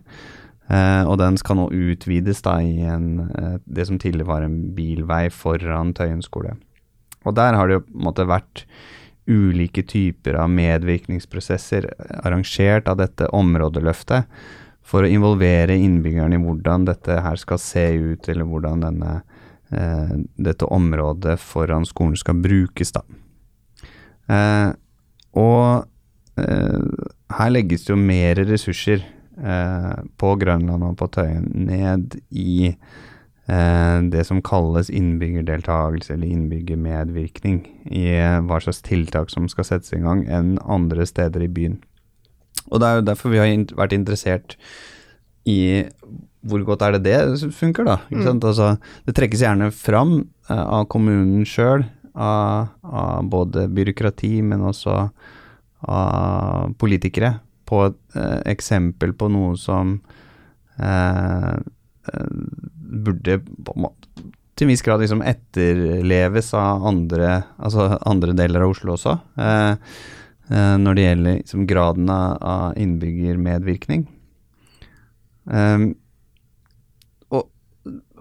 Eh, 0.69 1.03
og 1.03 1.17
den 1.21 1.39
skal 1.41 1.59
nå 1.59 1.69
utvides 1.73 2.43
da 2.45 2.59
i 2.61 2.85
en, 2.85 3.29
det 3.65 3.87
som 3.89 3.99
tidligere 3.99 4.29
var 4.29 4.45
en 4.45 4.61
bilvei 4.77 5.27
foran 5.33 5.95
Tøyen 5.97 6.23
skole. 6.25 6.55
Og 7.27 7.35
der 7.35 7.57
har 7.57 7.67
det 7.67 7.79
jo 7.79 7.85
på 7.87 7.97
en 7.97 8.07
måte 8.09 8.29
vært 8.29 8.65
ulike 9.29 9.83
typer 9.85 10.39
av 10.41 10.49
medvirkningsprosesser 10.49 11.85
arrangert 12.23 12.87
av 12.89 12.97
dette 13.01 13.27
områdeløftet 13.35 14.25
for 14.89 15.05
å 15.05 15.11
involvere 15.11 15.77
innbyggerne 15.77 16.39
i 16.39 16.41
hvordan 16.41 16.87
dette 16.87 17.19
her 17.21 17.37
skal 17.37 17.61
se 17.61 17.85
ut, 17.93 18.29
eller 18.31 18.47
hvordan 18.47 18.85
denne, 18.87 19.19
eh, 19.71 20.15
dette 20.37 20.65
området 20.65 21.39
foran 21.41 21.87
skolen 21.87 22.17
skal 22.19 22.41
brukes. 22.43 22.93
da. 22.95 23.03
Eh, 24.29 24.71
og 25.39 26.41
eh, 26.41 27.05
her 27.37 27.53
legges 27.53 27.85
det 27.85 27.93
jo 27.93 27.99
mer 28.01 28.41
ressurser 28.49 29.03
eh, 29.03 30.01
på 30.21 30.33
Grønland 30.41 30.85
og 30.85 30.97
på 30.99 31.09
Tøyen 31.17 31.49
ned 31.69 32.19
i 32.29 32.73
det 33.49 34.21
som 34.27 34.43
kalles 34.45 34.91
innbyggerdeltakelse 34.93 36.11
eller 36.13 36.29
innbyggermedvirkning 36.29 37.63
i 37.97 38.03
hva 38.45 38.59
slags 38.61 38.83
tiltak 38.85 39.31
som 39.33 39.47
skal 39.49 39.65
settes 39.65 39.95
i 39.97 40.01
gang, 40.03 40.21
enn 40.29 40.59
andre 40.69 41.07
steder 41.09 41.41
i 41.41 41.49
byen. 41.49 41.79
Og 42.69 42.77
Det 42.77 42.85
er 42.85 42.99
jo 42.99 43.07
derfor 43.07 43.33
vi 43.33 43.41
har 43.41 43.73
vært 43.73 43.95
interessert 43.97 44.53
i 45.49 45.81
hvor 46.47 46.63
godt 46.67 46.83
er 46.85 46.95
det 46.95 47.03
det 47.07 47.51
funker, 47.55 47.87
da. 47.87 47.97
Mm. 48.11 48.39
Altså, 48.39 48.73
det 49.07 49.15
trekkes 49.17 49.43
gjerne 49.43 49.69
fram 49.75 50.13
uh, 50.49 50.65
av 50.79 50.87
kommunen 50.91 51.45
sjøl, 51.47 51.83
av, 52.15 52.71
av, 52.83 53.27
både 53.31 53.67
byråkrati, 53.75 54.39
men 54.47 54.63
også 54.69 54.95
av 55.89 56.75
politikere, 56.79 57.37
på 57.69 57.83
et 57.89 57.99
uh, 58.15 58.39
eksempel 58.49 59.13
på 59.17 59.29
noe 59.31 59.57
som 59.59 59.97
uh, 60.79 61.57
burde 62.09 63.41
til 64.57 64.65
en 64.65 64.71
viss 64.73 64.81
grad 64.83 64.99
liksom 65.03 65.21
etterleves 65.23 66.49
av 66.57 66.87
andre, 66.89 67.35
altså 67.61 67.93
andre 68.09 68.33
deler 68.35 68.65
av 68.65 68.73
Oslo 68.73 68.95
også. 68.95 69.13
Når 70.49 70.97
det 70.97 71.05
gjelder 71.05 71.37
liksom, 71.37 71.67
graden 71.69 72.09
av, 72.11 72.33
av 72.41 72.79
innbyggermedvirkning. 72.81 74.03
Um, 75.45 75.93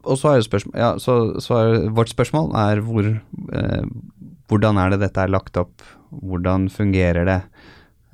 og, 0.08 0.18
så 0.20 0.32
er 0.32 0.44
spørsmål 0.46 0.78
ja, 0.80 0.90
så, 1.02 1.14
så 1.44 1.58
er, 1.58 1.88
Vårt 1.94 2.12
spørsmål 2.12 2.52
er 2.58 2.82
hvor, 2.84 3.08
eh, 3.08 3.88
hvordan 4.50 4.80
er 4.80 4.94
det 4.94 5.02
dette 5.04 5.24
er 5.24 5.32
lagt 5.32 5.58
opp? 5.60 5.84
Hvordan 6.08 6.68
fungerer 6.72 7.28
det? 7.28 7.40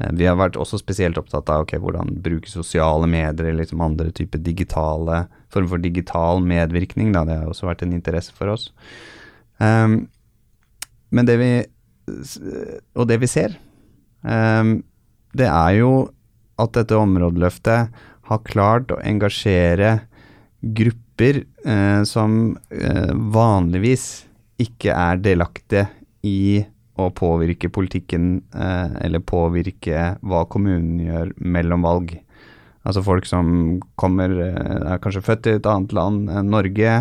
Eh, 0.03 0.11
vi 0.19 0.27
har 0.27 0.39
vært 0.41 0.59
også 0.61 0.81
spesielt 0.81 1.19
opptatt 1.21 1.51
av 1.53 1.65
okay, 1.65 1.79
hvordan 1.83 2.17
bruke 2.25 2.51
sosiale 2.51 3.07
medier 3.11 3.55
liksom 3.55 3.85
andre 3.85 4.11
typer 4.15 4.43
digitale 4.43 5.25
form 5.55 5.71
for 5.71 5.83
digital 5.83 6.43
medvirkning. 6.43 7.13
Da. 7.15 7.25
Det 7.29 7.39
har 7.39 7.51
også 7.51 7.71
vært 7.71 7.85
en 7.87 7.95
interesse 7.95 8.35
for 8.35 8.51
oss. 8.55 8.71
Um, 9.63 10.09
men 11.15 11.31
det 11.31 11.39
vi 11.39 11.53
Og 12.99 13.07
det 13.09 13.17
vi 13.23 13.29
ser, 13.31 13.55
um, 14.29 14.83
det 15.33 15.47
er 15.49 15.71
jo 15.79 15.93
at 16.61 16.75
dette 16.77 16.99
områdeløftet 16.99 17.95
har 18.29 18.43
klart 18.45 18.93
å 18.93 18.99
engasjere 19.01 20.03
grupper 20.61 21.04
uh, 21.21 22.03
som 22.05 22.57
eh, 22.71 23.13
vanligvis 23.13 24.25
ikke 24.61 24.95
er 24.95 25.21
delaktige 25.23 25.89
i 26.25 26.65
å 26.95 27.09
påvirke 27.11 27.71
politikken 27.75 28.37
eh, 28.55 28.93
eller 29.03 29.23
påvirke 29.27 30.13
hva 30.23 30.45
kommunen 30.51 31.01
gjør 31.03 31.33
mellom 31.43 31.87
valg. 31.87 32.13
Altså 32.87 33.03
folk 33.05 33.27
som 33.27 33.81
kommer, 33.99 34.31
eh, 34.45 34.77
er 34.93 35.01
kanskje 35.03 35.25
født 35.27 35.49
i 35.51 35.57
et 35.59 35.67
annet 35.71 35.95
land 35.97 36.31
enn 36.31 36.53
Norge. 36.55 36.95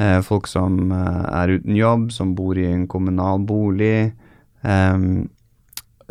Eh, 0.00 0.20
folk 0.24 0.48
som 0.48 0.92
eh, 0.94 1.22
er 1.42 1.56
uten 1.58 1.76
jobb, 1.76 2.08
som 2.16 2.34
bor 2.38 2.58
i 2.58 2.68
en 2.70 2.86
kommunal 2.88 3.44
bolig. 3.44 4.12
Eh, 4.64 4.98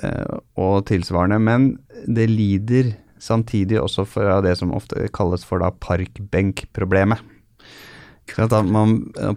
eh, 0.04 0.38
og 0.60 0.86
tilsvarende. 0.92 1.40
Men 1.42 1.72
det 2.06 2.30
lider 2.30 2.94
samtidig 3.20 3.80
også 3.82 4.06
fra 4.08 4.40
det 4.46 4.56
som 4.60 4.74
ofte 4.76 5.08
kalles 5.16 5.46
for 5.48 5.62
da 5.64 5.72
parkbenkproblemet. 5.84 7.22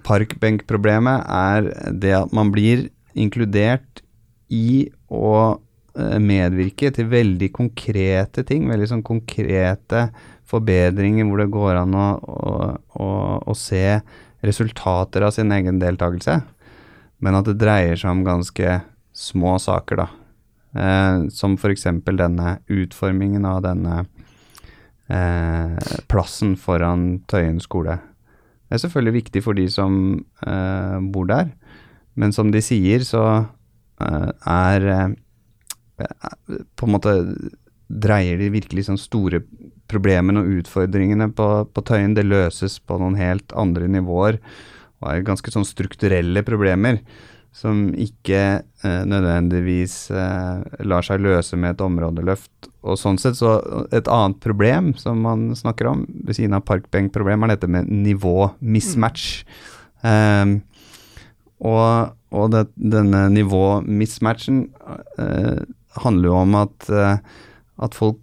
Parkbenkproblemet 0.05 1.27
er 1.27 1.69
det 2.05 2.15
at 2.19 2.35
man 2.37 2.53
blir 2.55 2.89
inkludert 3.19 4.03
i 4.53 4.89
å 5.09 5.57
eh, 5.97 6.19
medvirke 6.21 6.93
til 6.93 7.09
veldig 7.13 7.49
konkrete 7.57 8.45
ting, 8.49 8.69
veldig 8.69 8.91
sånn 8.91 9.05
konkrete 9.07 10.11
forbedringer 10.53 11.29
hvor 11.29 11.41
det 11.41 11.53
går 11.55 11.81
an 11.81 11.97
å, 11.97 12.09
å, 12.21 12.55
å, 13.01 13.09
å 13.49 13.57
se 13.57 14.01
resultater 14.45 15.25
av 15.25 15.33
sin 15.33 15.53
egen 15.55 15.81
deltakelse, 15.81 16.41
men 17.23 17.39
at 17.39 17.49
det 17.49 17.61
dreier 17.63 17.97
seg 17.97 18.13
om 18.13 18.25
ganske 18.27 18.81
små 19.17 19.57
saker, 19.63 20.03
da. 20.03 20.22
Eh, 20.73 21.29
som 21.29 21.55
f.eks. 21.59 21.87
denne 22.09 22.59
utformingen 22.73 23.45
av 23.45 23.61
denne 23.67 24.05
eh, 25.13 25.91
plassen 26.09 26.57
foran 26.57 27.23
Tøyen 27.29 27.61
skole. 27.61 27.99
Det 28.69 28.79
er 28.79 28.85
selvfølgelig 28.87 29.19
viktig 29.19 29.43
for 29.45 29.59
de 29.59 29.67
som 29.69 29.97
eh, 30.47 30.99
bor 31.13 31.29
der, 31.29 31.51
men 32.17 32.33
som 32.33 32.53
de 32.53 32.63
sier, 32.65 33.05
så 33.05 33.25
eh, 34.01 34.31
er 34.49 34.87
uh, 34.93 35.13
På 36.77 36.89
en 36.89 36.95
måte 36.95 37.13
dreier 37.93 38.41
de 38.41 38.49
virkelig 38.53 38.87
sånn 38.89 39.01
store 39.01 39.43
problemene 39.93 40.41
og 40.41 40.63
utfordringene 40.63 41.29
på, 41.37 41.49
på 41.69 41.85
Tøyen. 41.85 42.17
Det 42.17 42.25
løses 42.25 42.79
på 42.81 42.97
noen 42.99 43.19
helt 43.21 43.53
andre 43.53 43.91
nivåer 43.93 44.41
og 45.03 45.11
er 45.11 45.27
ganske 45.27 45.53
sånn 45.53 45.69
strukturelle 45.69 46.41
problemer 46.47 47.03
som 47.53 47.91
ikke 48.01 48.41
eh, 48.63 49.03
nødvendigvis 49.09 49.97
eh, 50.11 50.63
lar 50.89 51.05
seg 51.05 51.21
løse 51.23 51.59
med 51.61 51.75
et 51.75 51.85
områdeløft. 51.85 52.71
Og 52.83 52.99
sånn 52.99 53.21
sett 53.21 53.37
så 53.39 53.59
Et 53.95 54.09
annet 54.11 54.41
problem 54.43 54.93
som 54.99 55.21
man 55.23 55.51
snakker 55.57 55.91
om 55.91 56.07
ved 56.25 56.39
siden 56.39 56.57
av 56.57 56.65
parkbenkproblemet, 56.67 57.51
er 57.51 57.57
dette 57.57 57.71
med 57.71 57.93
nivå-mismatch. 57.93 59.45
Mm. 60.03 60.09
Eh, 60.11 60.59
og, 61.63 62.17
og 62.35 62.51
det, 62.51 62.67
denne 62.75 63.29
nivå-mismatchen 63.37 64.65
eh, 65.21 65.63
handler 66.03 66.31
jo 66.33 66.39
om 66.41 66.57
at, 66.65 66.89
eh, 66.91 67.19
at 67.85 67.95
folk 67.95 68.19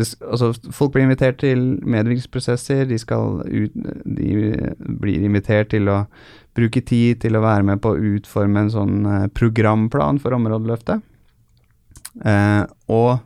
altså, 0.00 0.52
folk 0.74 0.92
blir 0.92 1.06
invitert 1.06 1.38
til 1.42 1.78
medvirkningsprosesser, 1.86 2.88
de, 2.90 2.98
ut, 2.98 3.76
de 4.18 4.32
blir 5.00 5.26
invitert 5.28 5.70
til 5.74 5.90
å 5.92 6.04
bruke 6.54 6.82
tid 6.86 7.20
til 7.24 7.36
å 7.36 7.42
være 7.44 7.66
med 7.66 7.82
på 7.82 7.92
å 7.92 8.00
utforme 8.14 8.64
en 8.64 8.72
sånn 8.72 8.96
eh, 9.10 9.28
programplan 9.34 10.20
for 10.22 10.36
områdeløftet. 10.36 11.02
Eh, 12.22 12.62
og, 12.94 13.24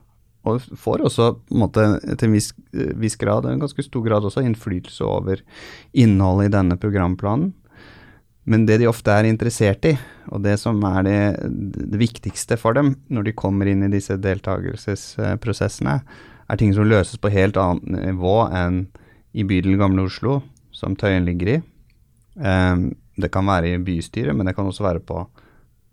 og, 0.48 0.68
får 0.80 1.04
også 1.10 1.30
måte, 1.60 1.86
til 2.08 2.30
en 2.30 2.36
viss, 2.38 2.52
viss 2.72 3.18
grad, 3.20 3.46
en 3.46 3.60
ganske 3.62 3.84
stor 3.84 4.04
grad 4.06 4.28
også, 4.28 4.44
innflytelse 4.46 5.04
over 5.04 5.42
innholdet 5.92 6.50
i 6.50 6.54
denne 6.56 6.78
programplanen. 6.80 7.52
Men 8.48 8.64
det 8.64 8.78
de 8.80 8.88
ofte 8.88 9.12
er 9.12 9.28
interessert 9.28 9.84
i, 9.84 9.92
og 10.32 10.40
det 10.46 10.54
som 10.60 10.80
er 10.88 11.02
det, 11.04 11.18
det 11.92 11.98
viktigste 12.00 12.56
for 12.56 12.76
dem 12.78 12.94
når 13.12 13.28
de 13.28 13.36
kommer 13.36 13.68
inn 13.68 13.84
i 13.84 13.92
disse 13.92 14.16
deltakelsesprosessene, 14.24 15.98
er 16.48 16.56
ting 16.56 16.72
som 16.72 16.88
løses 16.88 17.20
på 17.20 17.28
helt 17.34 17.58
annet 17.60 17.84
nivå 17.92 18.38
enn 18.56 18.86
i 19.36 19.44
bydelen 19.44 19.76
Gamle 19.76 20.06
Oslo, 20.08 20.38
som 20.72 20.96
Tøyen 20.96 21.28
ligger 21.28 21.58
i. 21.58 21.58
Um, 22.40 22.88
det 23.18 23.32
kan 23.34 23.46
være 23.48 23.74
i 23.74 23.82
bystyret, 23.82 24.36
men 24.36 24.46
det 24.48 24.54
kan 24.56 24.68
også 24.68 24.86
være 24.86 25.02
på 25.04 25.24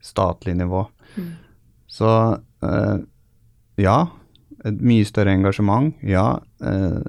statlig 0.05 0.55
nivå. 0.60 0.86
Mm. 1.17 1.32
Så 1.89 2.10
eh, 2.65 2.98
ja, 3.82 3.98
et 4.65 4.82
mye 4.82 5.05
større 5.08 5.34
engasjement. 5.36 5.94
Ja, 6.05 6.27
uh, 6.63 7.01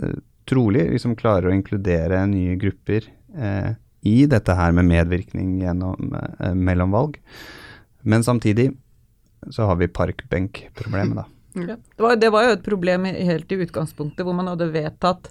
uh, 0.00 0.18
trolig 0.48 0.86
liksom 0.92 1.16
klarer 1.18 1.50
å 1.50 1.54
inkludere 1.54 2.22
nye 2.30 2.56
grupper 2.60 3.06
eh, 3.36 3.72
i 4.08 4.18
dette 4.30 4.54
her 4.56 4.74
med 4.76 4.88
medvirkning 4.88 5.58
gjennom 5.62 6.14
eh, 6.16 6.54
mellomvalg. 6.54 7.18
Men 8.08 8.24
samtidig 8.24 8.70
så 9.54 9.68
har 9.68 9.78
vi 9.80 9.90
parkbenkproblemet, 9.92 11.22
da. 11.22 11.28
Ja. 11.58 11.74
Det, 11.74 12.02
var, 12.04 12.16
det, 12.20 12.28
var, 12.30 12.44
jo 12.44 12.54
et 12.54 12.62
problem 12.62 13.06
helt 13.08 13.50
i 13.50 13.56
utgangspunktet, 13.64 14.20
hvor 14.22 14.36
man 14.36 14.46
hadde 14.46 14.68
vedtatt 14.70 15.30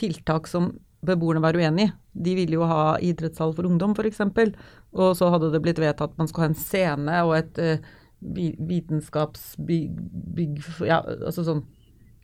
tiltak 0.00 0.48
som 0.50 0.72
beboerne 1.06 1.42
var 1.42 1.56
uenig 1.56 1.88
i. 1.88 1.92
De 2.18 2.34
ville 2.34 2.58
jo 2.58 2.66
ha 2.66 2.98
idrettshall 3.04 3.54
for 3.54 3.66
ungdom, 3.68 3.94
f.eks. 3.94 4.20
Og 4.98 5.16
så 5.18 5.28
hadde 5.30 5.52
det 5.52 5.62
blitt 5.62 5.82
vedtatt 5.82 6.12
at 6.12 6.18
man 6.18 6.28
skulle 6.30 6.48
ha 6.48 6.52
en 6.52 6.58
scene 6.58 7.24
og 7.26 7.36
et 7.38 7.60
uh, 7.62 7.78
vitenskapsbygg 8.18 10.62
Ja, 10.88 11.02
altså 11.02 11.44
sånn 11.46 11.62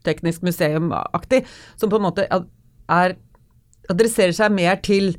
teknisk 0.05 0.43
museum-aktig, 0.45 1.47
som 1.81 1.89
på 1.89 1.97
en 1.97 2.05
måte 2.05 2.27
er 2.29 3.15
adresserer 3.91 4.35
seg 4.37 4.53
mer 4.53 4.77
til 4.85 5.15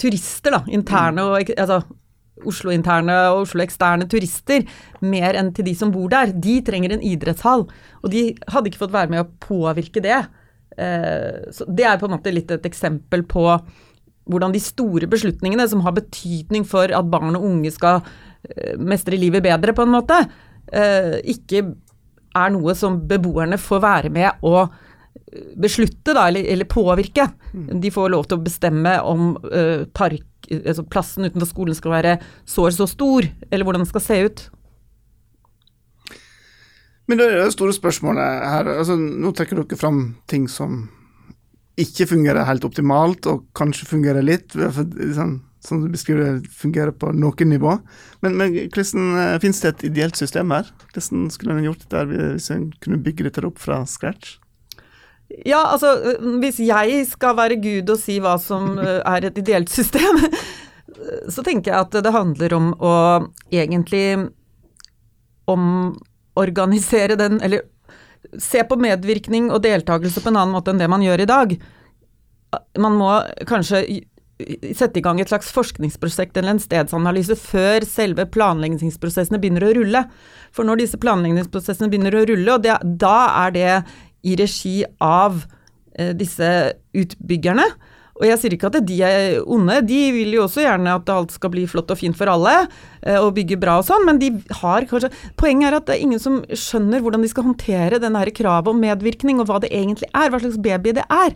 turister, 0.00 0.56
da. 0.56 0.62
Interne 0.72 1.24
og 1.26 1.52
altså, 1.56 1.82
Oslo-interne 2.46 3.14
og 3.32 3.46
Oslo-eksterne 3.46 4.08
turister, 4.12 4.66
mer 5.04 5.38
enn 5.40 5.52
til 5.56 5.66
de 5.68 5.74
som 5.76 5.92
bor 5.94 6.08
der. 6.12 6.26
De 6.32 6.58
trenger 6.64 6.92
en 6.92 7.04
idrettshall, 7.04 7.62
og 8.02 8.08
de 8.12 8.28
hadde 8.52 8.68
ikke 8.70 8.84
fått 8.84 8.96
være 8.96 9.12
med 9.14 9.22
å 9.22 9.30
påvirke 9.44 10.00
det. 10.04 10.20
Eh, 10.76 11.52
så 11.52 11.64
Det 11.68 11.86
er 11.86 11.98
på 12.00 12.08
en 12.08 12.16
måte 12.16 12.32
litt 12.34 12.50
et 12.52 12.68
eksempel 12.68 13.24
på 13.28 13.46
hvordan 14.26 14.52
de 14.52 14.60
store 14.60 15.06
beslutningene 15.06 15.68
som 15.70 15.84
har 15.86 15.94
betydning 15.96 16.66
for 16.66 16.90
at 16.90 17.10
barn 17.10 17.38
og 17.38 17.44
unge 17.46 17.70
skal 17.74 18.00
eh, 18.02 18.74
mestre 18.78 19.18
livet 19.18 19.44
bedre, 19.44 19.74
på 19.76 19.86
en 19.86 19.94
måte, 19.94 20.18
eh, 20.72 21.20
ikke 21.30 21.62
er 22.36 22.52
noe 22.52 22.74
som 22.76 22.98
beboerne 23.08 23.58
får 23.60 23.80
være 23.84 24.12
med 24.12 24.42
å 24.44 24.66
beslutte, 25.56 26.12
da, 26.14 26.26
eller, 26.28 26.44
eller, 26.52 26.68
påvirke. 26.68 27.28
Mm. 27.52 27.80
De 27.80 27.90
får 27.92 28.10
lov 28.12 28.26
til 28.28 28.38
å 28.38 28.44
bestemme 28.44 28.92
om 29.04 29.32
park, 29.96 30.48
altså 30.52 30.84
plassen 30.86 31.26
utenfor 31.26 31.48
skolen 31.50 31.76
skal 31.76 31.94
være 31.94 32.12
så 32.48 32.66
eller 32.66 32.76
så 32.76 32.86
stor, 32.88 33.26
eller 33.50 33.66
hvordan 33.66 33.84
den 33.84 33.90
skal 33.90 34.04
se 34.04 34.18
ut. 34.28 34.44
Men 37.06 37.20
det 37.20 37.26
er 37.26 37.40
det 37.44 37.54
store 37.54 37.74
spørsmålet 37.74 38.46
her. 38.50 38.70
Altså, 38.80 38.96
nå 38.98 39.32
trekker 39.36 39.60
dere 39.60 39.78
fram 39.78 40.00
ting 40.30 40.48
som 40.50 40.86
ikke 41.78 42.08
fungerer 42.08 42.46
helt 42.48 42.64
optimalt, 42.66 43.28
og 43.30 43.44
kanskje 43.56 43.88
fungerer 43.90 44.24
litt. 44.24 44.54
Sånn, 44.56 45.36
sånn 45.62 45.84
du 45.84 45.90
beskriver 45.92 46.38
det, 46.40 46.50
fungerer 46.50 46.94
på 46.96 47.12
noen 47.14 47.52
nivå. 47.52 47.76
Men, 48.24 48.38
men 48.40 48.56
hvordan 48.72 49.20
eh, 49.20 49.36
finnes 49.42 49.60
det 49.62 49.74
et 49.74 49.86
ideelt 49.90 50.18
system 50.18 50.54
her? 50.56 50.72
Hvordan 50.88 51.28
skulle 51.34 51.58
en 51.58 51.68
gjort 51.68 51.86
det 51.92 52.02
hvis 52.10 52.50
en 52.54 52.70
kunne 52.82 53.02
bygge 53.04 53.28
dette 53.28 53.44
opp 53.46 53.60
fra 53.62 53.84
scratch? 53.86 54.38
Ja, 55.46 55.64
altså 55.74 55.90
hvis 56.40 56.60
jeg 56.62 57.00
skal 57.10 57.34
være 57.38 57.58
Gud 57.58 57.90
og 57.90 57.98
si 57.98 58.20
hva 58.22 58.36
som 58.38 58.78
er 58.78 59.26
et 59.26 59.38
ideelt 59.42 59.70
system, 59.70 60.22
så 61.34 61.44
tenker 61.46 61.72
jeg 61.72 61.80
at 61.82 61.96
det 62.06 62.14
handler 62.14 62.54
om 62.56 62.70
å 62.78 62.96
egentlig 63.50 64.06
omorganisere 66.36 67.16
den 67.16 67.40
Eller 67.42 67.64
se 68.42 68.62
på 68.66 68.76
medvirkning 68.76 69.50
og 69.54 69.62
deltakelse 69.62 70.20
på 70.20 70.32
en 70.32 70.36
annen 70.40 70.54
måte 70.56 70.72
enn 70.72 70.80
det 70.80 70.88
man 70.90 71.04
gjør 71.04 71.22
i 71.22 71.30
dag. 71.30 71.56
Man 72.78 72.96
må 72.98 73.10
kanskje 73.46 73.84
sette 74.76 75.00
i 75.00 75.04
gang 75.04 75.20
et 75.20 75.30
slags 75.30 75.48
forskningsprosjekt 75.54 76.36
eller 76.36 76.56
en 76.56 76.60
stedsanalyse 76.60 77.38
før 77.40 77.86
selve 77.88 78.26
planleggingsprosessene 78.28 79.40
begynner 79.40 79.64
å 79.64 79.72
rulle. 79.78 80.02
For 80.52 80.68
når 80.68 80.82
disse 80.82 81.00
planleggingsprosessene 81.00 81.88
begynner 81.92 82.18
å 82.18 82.26
rulle, 82.28 82.56
og 82.56 82.66
det, 82.66 82.76
da 83.00 83.16
er 83.46 83.54
det 83.56 83.70
i 84.26 84.36
regi 84.36 84.80
av 85.02 85.40
eh, 85.94 86.12
disse 86.18 86.50
utbyggerne. 86.96 87.64
Og 88.16 88.24
jeg 88.24 88.40
sier 88.40 88.56
ikke 88.56 88.70
at 88.70 88.80
de 88.88 88.96
er 89.04 89.38
onde, 89.42 89.78
de 89.86 90.00
vil 90.16 90.34
jo 90.36 90.46
også 90.46 90.64
gjerne 90.64 90.96
at 90.96 91.12
alt 91.12 91.34
skal 91.36 91.52
bli 91.52 91.66
flott 91.68 91.92
og 91.92 92.00
fint 92.00 92.16
for 92.16 92.30
alle, 92.32 92.54
eh, 93.02 93.18
og 93.20 93.34
bygge 93.36 93.58
bra 93.60 93.78
og 93.80 93.86
sånn, 93.88 94.06
men 94.08 94.20
de 94.22 94.32
har 94.62 94.88
kanskje 94.88 95.12
Poenget 95.36 95.68
er 95.68 95.76
at 95.76 95.86
det 95.88 95.96
er 95.96 96.04
ingen 96.04 96.20
som 96.22 96.40
skjønner 96.48 97.02
hvordan 97.04 97.24
de 97.24 97.30
skal 97.30 97.46
håndtere 97.46 98.00
denne 98.02 98.24
kravet 98.36 98.72
om 98.72 98.80
medvirkning, 98.80 99.40
og 99.40 99.50
hva 99.50 99.60
det 99.62 99.72
egentlig 99.74 100.08
er, 100.12 100.30
hva 100.32 100.40
slags 100.40 100.60
baby 100.62 100.94
det 100.96 101.04
er. 101.12 101.34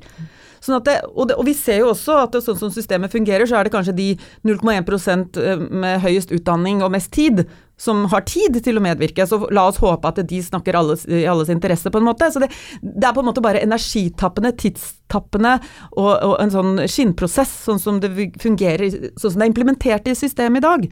Sånn 0.61 0.81
det, 0.85 0.99
og, 1.09 1.31
det, 1.31 1.37
og, 1.41 1.47
vi 1.49 1.55
ser 1.57 1.81
jo 1.81 1.91
også 1.95 2.19
at 2.27 2.35
det, 2.35 2.43
sånn 2.45 2.59
som 2.61 2.73
systemet 2.73 3.13
fungerer, 3.13 3.49
så 3.49 3.57
er 3.57 3.67
det 3.67 3.73
kanskje 3.73 3.97
de 3.97 4.09
0,1 4.49 5.41
eh, 5.41 5.65
med 5.85 6.03
høyest 6.05 6.35
utdanning 6.37 6.85
og 6.85 6.93
mest 6.97 7.13
tid 7.17 7.47
som 7.81 8.05
har 8.13 8.25
tid 8.29 8.59
til 8.65 8.77
å 8.77 8.85
medvirke. 8.85 9.25
Så 9.27 9.41
la 9.55 9.67
oss 9.71 9.81
håpe 9.81 10.11
at 10.11 10.21
de 10.29 10.41
snakker 10.45 10.77
alles, 10.77 11.07
i 11.09 11.25
alles 11.31 11.51
interesse, 11.53 11.91
på 11.91 12.01
en 12.01 12.09
måte. 12.11 12.29
Så 12.33 12.43
det, 12.43 12.51
det, 12.83 13.07
er 13.07 13.15
på 13.17 13.25
en 13.25 13.31
måte 13.31 13.45
bare 13.45 13.63
energitappende, 13.65 14.53
tidstappende 14.61 15.57
og, 15.95 16.11
og, 16.13 16.35
en 16.43 16.53
sånn 16.53 16.85
skinnprosess, 16.85 17.55
sånn 17.71 17.81
som 17.83 18.03
det 18.03 18.13
fungerer, 18.43 18.85
sånn 19.17 19.33
som 19.33 19.41
det 19.41 19.49
er 19.49 19.53
implementert 19.55 20.13
i 20.13 20.17
systemet 20.19 20.61
i 20.61 20.67
dag. 20.67 20.87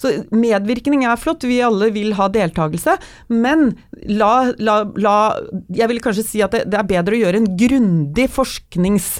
Så 0.00 0.14
medvirkning 0.32 1.04
er 1.04 1.20
flott, 1.20 1.44
vi 1.44 1.60
alle 1.64 1.90
vil 1.92 2.14
ha 2.16 2.30
deltakelse, 2.32 2.96
men 3.28 3.74
la, 4.08 4.50
la, 4.58 4.82
la 4.96 5.16
Jeg 5.76 5.90
vil 5.90 6.00
kanskje 6.02 6.24
si 6.24 6.40
at 6.44 6.54
det, 6.56 6.64
det 6.72 6.78
er 6.80 6.88
bedre 6.88 7.16
å 7.16 7.20
gjøre 7.20 7.42
en 7.42 7.52
grundig 7.60 8.30
forsknings 8.32 9.18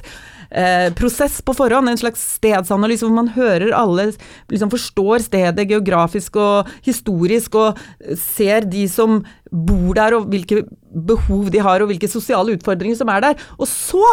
eh, 0.50 0.88
prosess 0.98 1.40
på 1.44 1.54
forhånd, 1.56 1.90
en 1.90 2.00
slags 2.00 2.22
stedsanalyse 2.36 3.06
hvor 3.06 3.14
man 3.16 3.30
hører 3.34 3.74
alle, 3.76 4.10
liksom 4.50 4.72
forstår 4.72 5.24
stedet 5.26 5.68
geografisk 5.70 6.38
og 6.40 6.70
historisk, 6.86 7.58
og 7.58 7.80
ser 8.18 8.66
de 8.70 8.86
som 8.90 9.20
bor 9.50 9.94
der 9.98 10.18
og 10.18 10.28
hvilke 10.30 10.64
behov 10.90 11.50
de 11.54 11.62
har 11.62 11.82
og 11.82 11.90
hvilke 11.90 12.10
sosiale 12.10 12.56
utfordringer 12.58 12.98
som 12.98 13.10
er 13.12 13.30
der. 13.30 13.48
Og 13.58 13.68
så 13.70 14.04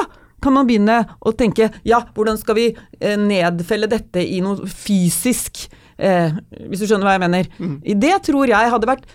kan 0.44 0.54
man 0.54 0.68
begynne 0.70 1.00
å 1.26 1.34
tenke 1.34 1.72
ja, 1.88 2.04
hvordan 2.16 2.38
skal 2.40 2.58
vi 2.58 2.68
eh, 2.72 3.18
nedfelle 3.18 3.90
dette 3.90 4.22
i 4.22 4.42
noe 4.46 4.68
fysisk, 4.70 5.66
eh, 5.98 6.36
hvis 6.68 6.84
du 6.84 6.90
skjønner 6.90 7.10
hva 7.10 7.16
jeg 7.18 7.26
mener. 7.26 7.50
Mm. 7.58 7.80
Det 7.98 8.14
tror 8.30 8.54
jeg 8.54 8.74
hadde 8.74 8.90
vært 8.90 9.10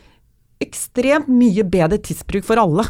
ekstremt 0.62 1.30
mye 1.30 1.64
bedre 1.66 1.98
tidsbruk 2.02 2.46
for 2.46 2.60
alle. 2.62 2.86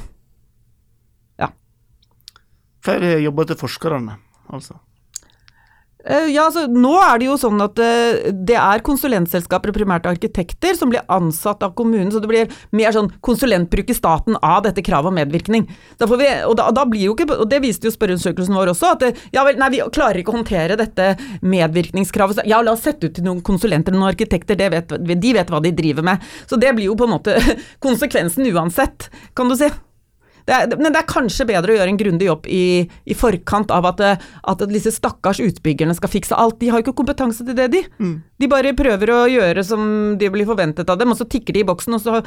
Flere 2.83 3.19
jobber 3.23 3.51
til 3.51 3.61
forskerne, 3.61 4.17
altså? 4.51 4.81
Eh, 6.03 6.33
ja, 6.35 6.49
altså 6.49 6.65
Nå 6.67 6.97
er 6.99 7.21
det 7.21 7.29
jo 7.29 7.37
sånn 7.39 7.63
at 7.63 7.79
uh, 7.79 8.31
det 8.35 8.57
er 8.59 8.83
konsulentselskaper 8.83 9.71
primært 9.75 10.09
arkitekter 10.11 10.75
som 10.75 10.91
blir 10.91 11.05
ansatt 11.13 11.63
av 11.63 11.77
kommunen, 11.79 12.11
så 12.11 12.19
det 12.23 12.31
blir 12.31 12.57
mer 12.75 12.95
sånn 12.95 13.11
konsulentbruk 13.23 13.93
i 13.93 13.97
staten 13.97 14.39
av 14.43 14.65
dette 14.67 14.83
kravet 14.83 15.13
om 15.13 15.19
medvirkning. 15.21 15.69
Vi, 15.69 16.31
og, 16.49 16.57
da, 16.59 16.67
da, 16.75 16.87
ikke, 16.99 17.29
og 17.37 17.47
det 17.51 17.63
viste 17.63 17.87
jo 17.87 17.95
spørreundersøkelsen 17.95 18.59
vår 18.59 18.73
også, 18.75 18.97
at 18.97 19.05
det, 19.05 19.13
ja 19.37 19.47
vel, 19.47 19.61
nei, 19.63 19.71
vi 19.77 19.85
klarer 19.95 20.23
ikke 20.23 20.35
å 20.35 20.41
håndtere 20.41 20.81
dette 20.81 21.13
medvirkningskravet. 21.47 22.41
Så, 22.41 22.49
ja, 22.51 22.59
la 22.65 22.75
oss 22.75 22.83
sette 22.89 23.07
ut 23.07 23.17
til 23.19 23.29
noen 23.29 23.45
konsulenter, 23.47 23.95
noen 23.95 24.11
arkitekter, 24.11 24.59
vet, 24.75 24.99
de 24.99 25.37
vet 25.39 25.55
hva 25.55 25.63
de 25.63 25.75
driver 25.77 26.11
med. 26.11 26.29
Så 26.51 26.59
det 26.59 26.75
blir 26.75 26.91
jo 26.91 26.99
på 26.99 27.07
en 27.07 27.15
måte 27.15 27.39
konsekvensen 27.85 28.51
uansett, 28.51 29.11
kan 29.39 29.51
du 29.51 29.59
si. 29.61 29.71
Det 30.49 30.55
er, 30.55 30.73
men 30.75 30.91
det 30.91 31.01
er 31.03 31.09
kanskje 31.11 31.47
bedre 31.49 31.75
å 31.75 31.77
gjøre 31.77 31.93
en 31.93 31.99
grundig 32.01 32.29
jobb 32.29 32.47
i, 32.51 32.65
i 32.83 33.17
forkant 33.19 33.73
av 33.75 33.87
at, 33.93 34.03
at, 34.51 34.65
disse 34.73 34.95
stakkars 34.95 35.43
utbyggerne 35.45 35.95
skal 35.99 36.11
fikse 36.11 36.39
alt. 36.39 36.59
De 36.61 36.71
har 36.73 36.81
jo 36.81 36.89
ikke 36.89 36.99
kompetanse 37.03 37.47
til 37.47 37.57
det, 37.59 37.69
de. 37.75 37.83
Mm. 38.03 38.17
De 38.43 38.51
bare 38.51 38.75
prøver 38.79 39.13
å 39.15 39.21
gjøre 39.31 39.65
som 39.67 39.85
de 40.19 40.33
blir 40.35 40.49
forventet 40.49 40.91
av 40.91 40.99
dem, 41.01 41.15
og 41.15 41.21
så 41.21 41.29
tikker 41.31 41.57
de 41.57 41.63
i 41.63 41.69
boksen, 41.69 41.99
og 41.99 42.03
så, 42.03 42.23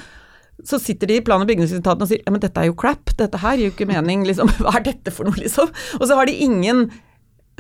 så 0.64 0.80
sitter 0.82 1.12
de 1.12 1.20
i 1.20 1.26
plan- 1.26 1.44
og 1.44 1.52
bygningsetaten 1.52 2.06
og 2.06 2.12
sier 2.12 2.24
ja, 2.24 2.32
men 2.32 2.44
dette 2.44 2.62
er 2.62 2.72
jo 2.72 2.78
crap, 2.80 3.12
dette 3.20 3.44
her 3.44 3.60
gir 3.60 3.70
jo 3.70 3.76
ikke 3.76 3.90
mening, 3.92 4.24
liksom. 4.30 4.52
Hva 4.64 4.78
er 4.80 4.88
dette 4.88 5.16
for 5.16 5.28
noe, 5.28 5.36
liksom? 5.42 5.74
Og 6.00 6.08
så 6.08 6.20
har 6.20 6.32
de 6.32 6.40
ingen 6.48 6.88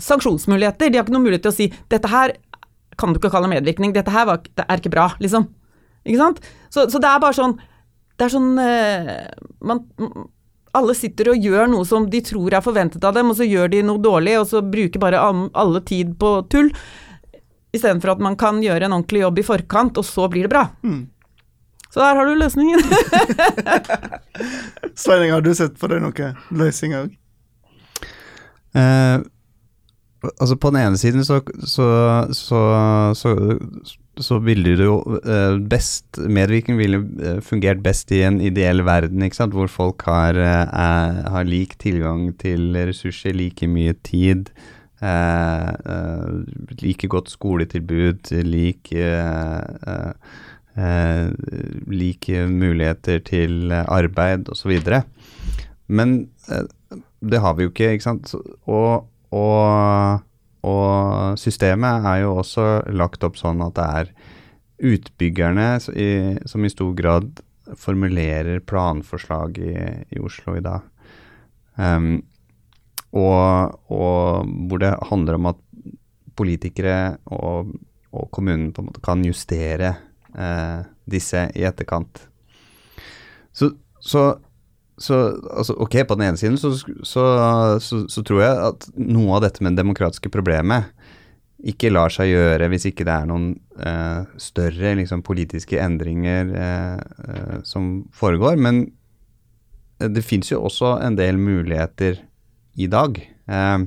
sanksjonsmuligheter. 0.02 0.92
De 0.92 1.00
har 1.00 1.06
ikke 1.06 1.16
noen 1.16 1.28
mulighet 1.28 1.46
til 1.48 1.54
å 1.54 1.60
si 1.60 1.70
dette 1.92 2.10
her 2.12 2.36
kan 2.96 3.12
du 3.12 3.20
ikke 3.20 3.32
kalle 3.34 3.52
medvirkning, 3.52 3.92
dette 3.92 4.12
her 4.14 4.24
var, 4.30 4.44
det 4.56 4.64
er 4.64 4.80
ikke 4.80 4.94
bra, 4.94 5.10
liksom. 5.20 5.50
Ikke 6.06 6.20
sant? 6.22 6.46
Så, 6.72 6.86
så 6.92 7.02
det 7.02 7.10
er 7.10 7.24
bare 7.24 7.36
sånn 7.36 7.58
det 8.16 8.28
er 8.28 8.32
sånn 8.32 8.52
eh, 8.62 9.26
man, 9.68 9.82
alle 10.76 10.96
sitter 10.98 11.32
og 11.32 11.48
gjør 11.48 11.70
noe 11.72 11.88
som 11.88 12.06
de 12.12 12.22
tror 12.26 12.54
er 12.54 12.64
forventet 12.66 13.04
av 13.08 13.16
dem, 13.18 13.32
og 13.32 13.40
så 13.40 13.48
gjør 13.48 13.72
de 13.74 13.82
noe 13.88 14.02
dårlig, 14.02 14.38
og 14.42 14.48
så 14.50 14.62
bruker 14.62 15.02
bare 15.02 15.22
alle 15.24 15.82
tid 15.88 16.16
på 16.20 16.38
tull. 16.52 16.72
Istedenfor 17.76 18.16
at 18.16 18.24
man 18.24 18.38
kan 18.40 18.62
gjøre 18.64 18.88
en 18.88 18.96
ordentlig 18.98 19.24
jobb 19.26 19.42
i 19.42 19.46
forkant, 19.48 20.00
og 20.00 20.08
så 20.08 20.30
blir 20.32 20.48
det 20.48 20.54
bra. 20.54 20.68
Mm. 20.86 21.06
Så 21.92 22.02
der 22.04 22.18
har 22.20 22.28
du 22.28 22.36
løsningen. 22.36 22.82
Sveining, 25.04 25.32
har 25.32 25.44
du 25.46 25.54
sett 25.56 25.78
for 25.80 25.92
deg 25.92 26.04
noen 26.04 26.36
løsninger 26.52 27.06
òg? 27.06 27.14
Uh, 28.76 29.24
Altså 30.24 30.56
På 30.56 30.72
den 30.74 30.82
ene 30.82 30.98
siden 30.98 31.26
så, 31.26 31.42
så, 31.68 31.88
så, 32.34 32.62
så, 33.16 33.32
så 34.18 34.40
ville 34.44 34.76
det 34.80 34.88
jo 34.88 35.20
eh, 35.20 35.58
best 35.70 36.18
Medvirkning 36.18 36.80
ville 36.80 37.02
eh, 37.22 37.42
fungert 37.44 37.84
best 37.84 38.12
i 38.16 38.22
en 38.26 38.40
ideell 38.42 38.86
verden, 38.88 39.22
ikke 39.26 39.36
sant? 39.42 39.54
hvor 39.54 39.68
folk 39.72 40.06
har, 40.08 40.40
eh, 40.40 40.66
er, 40.66 41.20
har 41.32 41.50
lik 41.50 41.78
tilgang 41.82 42.30
til 42.42 42.78
ressurser, 42.88 43.36
like 43.36 43.68
mye 43.68 43.94
tid. 44.08 44.50
Eh, 45.04 45.72
like 46.82 47.08
godt 47.12 47.30
skoletilbud, 47.30 48.32
like 48.48 48.96
eh, 48.96 50.14
like 51.88 52.48
muligheter 52.52 53.20
til 53.24 53.72
arbeid 53.72 54.50
osv. 54.52 54.80
Men 55.88 56.30
det 57.22 57.40
har 57.40 57.54
vi 57.56 57.64
jo 57.64 57.70
ikke, 57.72 57.92
ikke 57.96 58.04
sant. 58.04 58.34
Og 58.66 59.06
og, 59.36 60.24
og, 60.66 61.40
systemet 61.40 62.08
er 62.08 62.22
jo 62.24 62.38
også 62.42 62.68
lagt 62.96 63.26
opp 63.28 63.40
sånn 63.40 63.64
at 63.66 63.76
det 63.78 63.88
er 64.00 64.14
utbyggerne 64.96 65.68
som 65.82 66.66
i 66.66 66.72
stor 66.72 66.96
grad 66.98 67.44
formulerer 67.80 68.62
planforslag 68.68 69.58
i, 69.58 69.76
i 70.16 70.22
Oslo 70.22 70.58
i 70.58 70.64
dag. 70.64 70.84
Um, 71.76 72.20
og, 73.16 73.80
og, 73.92 74.50
hvor 74.68 74.82
det 74.84 74.92
handler 75.10 75.40
om 75.40 75.50
at 75.54 75.62
politikere 76.36 77.16
og, 77.32 77.72
og 78.12 78.28
kommunen 78.36 78.74
på 78.76 78.84
en 78.84 78.90
måte 78.90 79.04
kan 79.04 79.24
justere 79.24 79.94
eh, 80.36 80.82
disse 81.08 81.46
i 81.56 81.64
etterkant. 81.64 82.26
Så, 83.56 83.72
så 84.04 84.26
så 84.98 85.16
altså, 85.52 85.76
ok, 85.84 85.98
på 86.08 86.16
den 86.16 86.30
ene 86.30 86.40
siden 86.40 86.58
så, 86.60 86.72
så, 86.76 87.24
så, 87.84 88.02
så, 88.08 88.24
tror 88.24 88.42
jeg 88.42 88.60
at 88.70 88.88
noe 88.96 89.38
av 89.38 89.44
dette 89.44 89.64
med 89.64 89.76
det 89.76 89.84
demokratiske 89.84 90.32
problemet 90.32 90.92
ikke 91.66 91.92
lar 91.92 92.14
seg 92.14 92.30
gjøre 92.30 92.70
hvis 92.72 92.88
ikke 92.92 93.08
det 93.08 93.14
er 93.16 93.28
noen 93.28 93.48
eh, 93.80 94.22
større 94.40 94.94
liksom, 95.00 95.24
politiske 95.26 95.80
endringer 95.82 96.52
eh, 96.52 97.00
eh, 97.26 97.58
som 97.68 98.06
foregår. 98.14 98.60
Men 98.62 98.86
det 100.00 100.26
fins 100.28 100.52
jo 100.52 100.62
også 100.68 100.98
en 101.02 101.18
del 101.18 101.40
muligheter 101.42 102.20
i 102.76 102.88
dag. 102.92 103.18
Eh, 103.48 103.80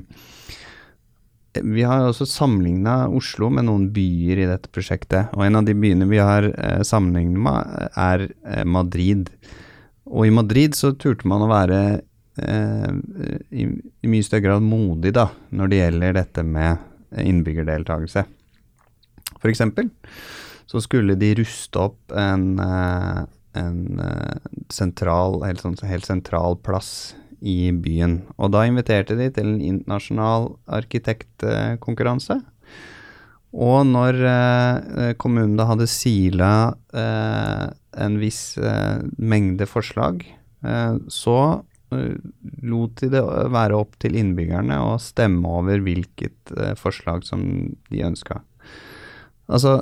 vi 1.63 1.83
har 1.83 2.05
også 2.05 2.27
sammenligna 2.29 3.07
Oslo 3.15 3.49
med 3.53 3.65
noen 3.67 3.87
byer 3.93 4.43
i 4.43 4.49
dette 4.49 4.69
prosjektet. 4.73 5.31
Og 5.37 5.45
en 5.45 5.59
av 5.59 5.65
de 5.67 5.75
byene 5.77 6.07
vi 6.09 6.21
har 6.21 6.45
eh, 6.51 6.81
sammenlignet 6.85 7.41
med, 7.45 7.89
er 7.97 8.27
eh, 8.29 8.65
Madrid. 8.67 9.31
Og 10.09 10.25
i 10.25 10.33
Madrid 10.33 10.75
så 10.77 10.91
turte 10.97 11.29
man 11.29 11.45
å 11.45 11.49
være 11.51 11.79
eh, 12.41 12.91
i, 13.53 13.65
i, 13.69 14.09
mye 14.09 14.25
større 14.25 14.47
grad 14.47 14.65
modig 14.65 15.13
da, 15.17 15.29
når 15.53 15.71
det 15.71 15.81
gjelder 15.83 16.17
dette 16.17 16.45
med 16.45 17.19
innbyggerdeltakelse. 17.19 18.25
For 19.39 19.51
eksempel 19.51 19.89
så 20.69 20.81
skulle 20.85 21.17
de 21.17 21.31
ruste 21.39 21.81
opp 21.81 22.13
en, 22.13 22.51
eh, 22.61 23.21
en 23.57 24.03
eh, 24.05 24.51
sentral, 24.73 25.39
helt, 25.45 25.63
sånn, 25.65 25.77
helt 25.89 26.05
sentral 26.09 26.59
plass 26.65 27.15
i 27.39 27.71
byen. 27.71 28.19
Og 28.37 28.51
da 28.53 28.65
inviterte 28.67 29.17
de 29.17 29.29
til 29.33 29.53
en 29.53 29.63
internasjonal 29.63 30.51
arkitektkonkurranse. 30.79 32.41
Og 33.57 33.81
når 33.89 34.19
eh, 34.29 35.13
kommunen 35.17 35.57
da 35.57 35.65
hadde 35.71 35.89
sila 35.89 36.51
eh, 36.93 37.65
en 37.97 38.19
viss 38.21 38.57
eh, 38.61 39.01
mengde 39.17 39.65
forslag, 39.69 40.21
eh, 40.61 40.99
så 41.09 41.37
eh, 41.89 42.19
lot 42.61 43.01
de 43.01 43.09
det 43.15 43.23
være 43.49 43.79
opp 43.79 43.97
til 44.01 44.19
innbyggerne 44.19 44.77
å 44.85 44.99
stemme 45.01 45.49
over 45.49 45.81
hvilket 45.85 46.53
eh, 46.53 46.75
forslag 46.77 47.25
som 47.25 47.41
de 47.89 48.05
ønska. 48.05 48.43
Altså, 49.49 49.79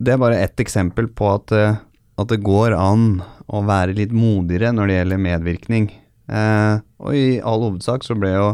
det 0.00 0.14
er 0.14 0.24
bare 0.24 0.40
ett 0.40 0.64
eksempel 0.64 1.10
på 1.12 1.28
at, 1.34 1.52
eh, 1.52 1.76
at, 2.16 2.32
det 2.32 2.40
går 2.40 2.72
an 2.72 3.20
å 3.52 3.64
være 3.68 3.98
litt 4.00 4.16
modigere 4.16 4.72
når 4.72 4.88
det 4.88 5.00
gjelder 5.00 5.26
medvirkning. 5.28 5.90
og 6.28 7.14
i 7.16 7.40
all 7.40 7.62
hovedsak 7.64 8.02
så 8.04 8.12
ble 8.12 8.34
jo 8.34 8.48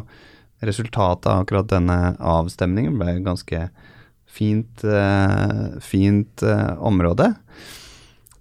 resultatet 0.63 1.27
av 1.27 1.41
akkurat 1.43 1.67
denne 1.73 1.97
avstemningen 2.23 3.01
ble 3.01 3.17
ganske 3.25 3.65
fint, 4.35 4.85
fint 5.85 6.45
område. 6.79 7.31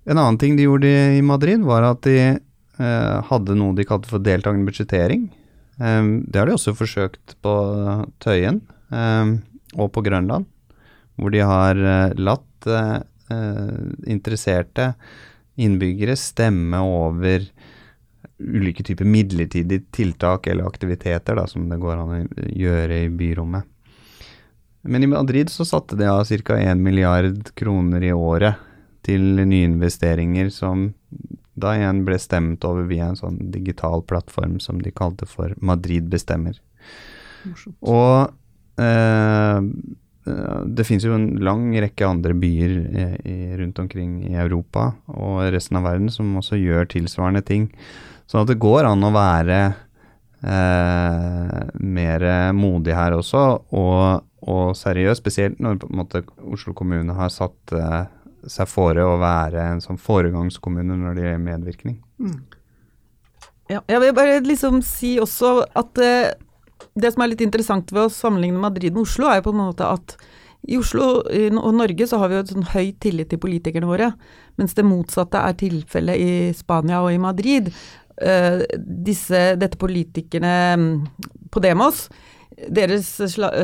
En 0.03 0.17
annen 0.17 0.37
ting 0.37 0.57
de 0.57 0.65
gjorde 0.65 0.89
i 1.17 1.21
Madrid, 1.23 1.63
var 1.63 1.85
at 1.87 2.03
de 2.03 2.17
eh, 2.19 3.17
hadde 3.29 3.55
noe 3.55 3.75
de 3.77 3.85
kalte 3.87 4.09
for 4.11 4.23
deltakende 4.23 4.67
budsjettering. 4.67 5.29
Eh, 5.79 6.01
det 6.27 6.39
har 6.39 6.49
de 6.49 6.57
også 6.57 6.75
forsøkt 6.75 7.37
på 7.43 7.53
Tøyen 8.23 8.61
eh, 8.91 9.35
og 9.77 9.93
på 9.95 10.03
Grønland, 10.05 10.49
hvor 11.15 11.33
de 11.33 11.43
har 11.47 11.79
eh, 11.79 12.15
latt 12.19 12.67
eh, 12.67 12.97
eh, 13.31 13.77
interesserte 14.11 14.93
innbyggere 15.61 16.17
stemme 16.17 16.81
over 16.81 17.45
ulike 18.43 18.83
typer 18.83 19.07
midlertidige 19.07 19.85
tiltak 19.93 20.49
eller 20.49 20.67
aktiviteter 20.67 21.37
da, 21.37 21.45
som 21.47 21.69
det 21.69 21.77
går 21.79 21.99
an 22.01 22.15
å 22.17 22.47
gjøre 22.49 23.03
i 23.05 23.11
byrommet. 23.13 23.69
Men 24.83 25.03
i 25.03 25.07
Madrid 25.07 25.49
så 25.49 25.65
satte 25.65 25.95
de 25.95 26.07
av 26.11 26.25
ca. 26.27 26.57
1 26.59 26.79
milliard 26.83 27.53
kroner 27.55 28.03
i 28.03 28.11
året 28.13 28.59
til 29.03 29.39
nyinvesteringer 29.47 30.49
som 30.51 30.89
da 31.59 31.75
igjen 31.77 32.01
ble 32.07 32.17
stemt 32.19 32.65
over 32.67 32.87
via 32.89 33.11
en 33.11 33.19
sånn 33.19 33.37
digital 33.53 34.03
plattform 34.09 34.57
som 34.63 34.81
de 34.81 34.91
kalte 34.91 35.27
for 35.29 35.53
Madrid 35.61 36.09
bestemmer. 36.11 36.57
Morsomt. 37.45 37.77
Og 37.79 38.81
eh, 38.81 39.59
det 40.23 40.87
finnes 40.87 41.05
jo 41.05 41.15
en 41.17 41.29
lang 41.43 41.67
rekke 41.83 42.07
andre 42.07 42.35
byer 42.39 42.75
i, 43.27 43.37
rundt 43.59 43.79
omkring 43.83 44.21
i 44.31 44.35
Europa 44.39 44.93
og 45.11 45.43
resten 45.53 45.79
av 45.79 45.87
verden 45.87 46.11
som 46.11 46.31
også 46.39 46.59
gjør 46.59 46.89
tilsvarende 46.91 47.43
ting. 47.45 47.69
Sånn 48.27 48.43
at 48.43 48.51
det 48.51 48.61
går 48.63 48.87
an 48.87 49.03
å 49.03 49.13
være 49.13 49.59
eh, 50.43 51.57
mer 51.79 52.27
modig 52.55 52.95
her 52.97 53.19
også, 53.19 53.43
og, 53.75 54.29
og 54.49 54.75
seriøs. 54.77 55.21
Spesielt 55.21 55.61
når 55.63 55.85
måte, 55.93 56.23
Oslo 56.43 56.75
kommune 56.77 57.15
har 57.17 57.31
satt 57.33 57.75
uh, 57.75 58.05
seg 58.49 58.69
fore 58.69 59.05
å 59.07 59.17
være 59.21 59.63
en 59.71 59.83
sånn 59.83 59.99
foregangskommune 60.01 60.97
når 60.99 61.17
det 61.17 61.25
gjelder 61.25 61.45
medvirkning. 61.47 61.97
Mm. 62.19 62.39
Ja, 63.71 63.79
jeg 63.87 64.01
vil 64.03 64.15
bare 64.17 64.41
liksom 64.43 64.81
si 64.85 65.15
også 65.23 65.61
at 65.79 66.03
uh, 66.03 66.33
det 66.99 67.13
som 67.13 67.23
er 67.23 67.33
litt 67.33 67.43
interessant 67.45 67.91
ved 67.93 68.07
å 68.07 68.13
sammenligne 68.13 68.61
Madrid 68.61 68.93
med 68.93 69.07
Oslo, 69.07 69.29
er 69.29 69.39
jo 69.39 69.47
på 69.47 69.55
en 69.55 69.63
måte 69.63 69.87
at 69.87 70.17
i 70.63 70.77
Oslo 70.79 71.07
og 71.27 71.73
Norge 71.75 72.05
så 72.07 72.21
har 72.21 72.29
vi 72.31 72.37
jo 72.37 72.43
et 72.43 72.51
sånn 72.53 72.69
høy 72.71 72.93
tillit 73.03 73.27
til 73.33 73.39
politikerne 73.43 73.87
våre, 73.87 74.13
mens 74.59 74.75
det 74.77 74.85
motsatte 74.87 75.41
er 75.43 75.57
tilfellet 75.59 76.21
i 76.23 76.35
Spania 76.55 77.01
og 77.03 77.11
i 77.11 77.19
Madrid. 77.19 77.67
Uh, 78.13 78.61
disse, 78.77 79.41
dette 79.59 79.79
politikerne 79.81 80.53
mm, 80.79 80.91
på 81.51 81.63
Demos 81.63 82.05
deres 82.69 83.07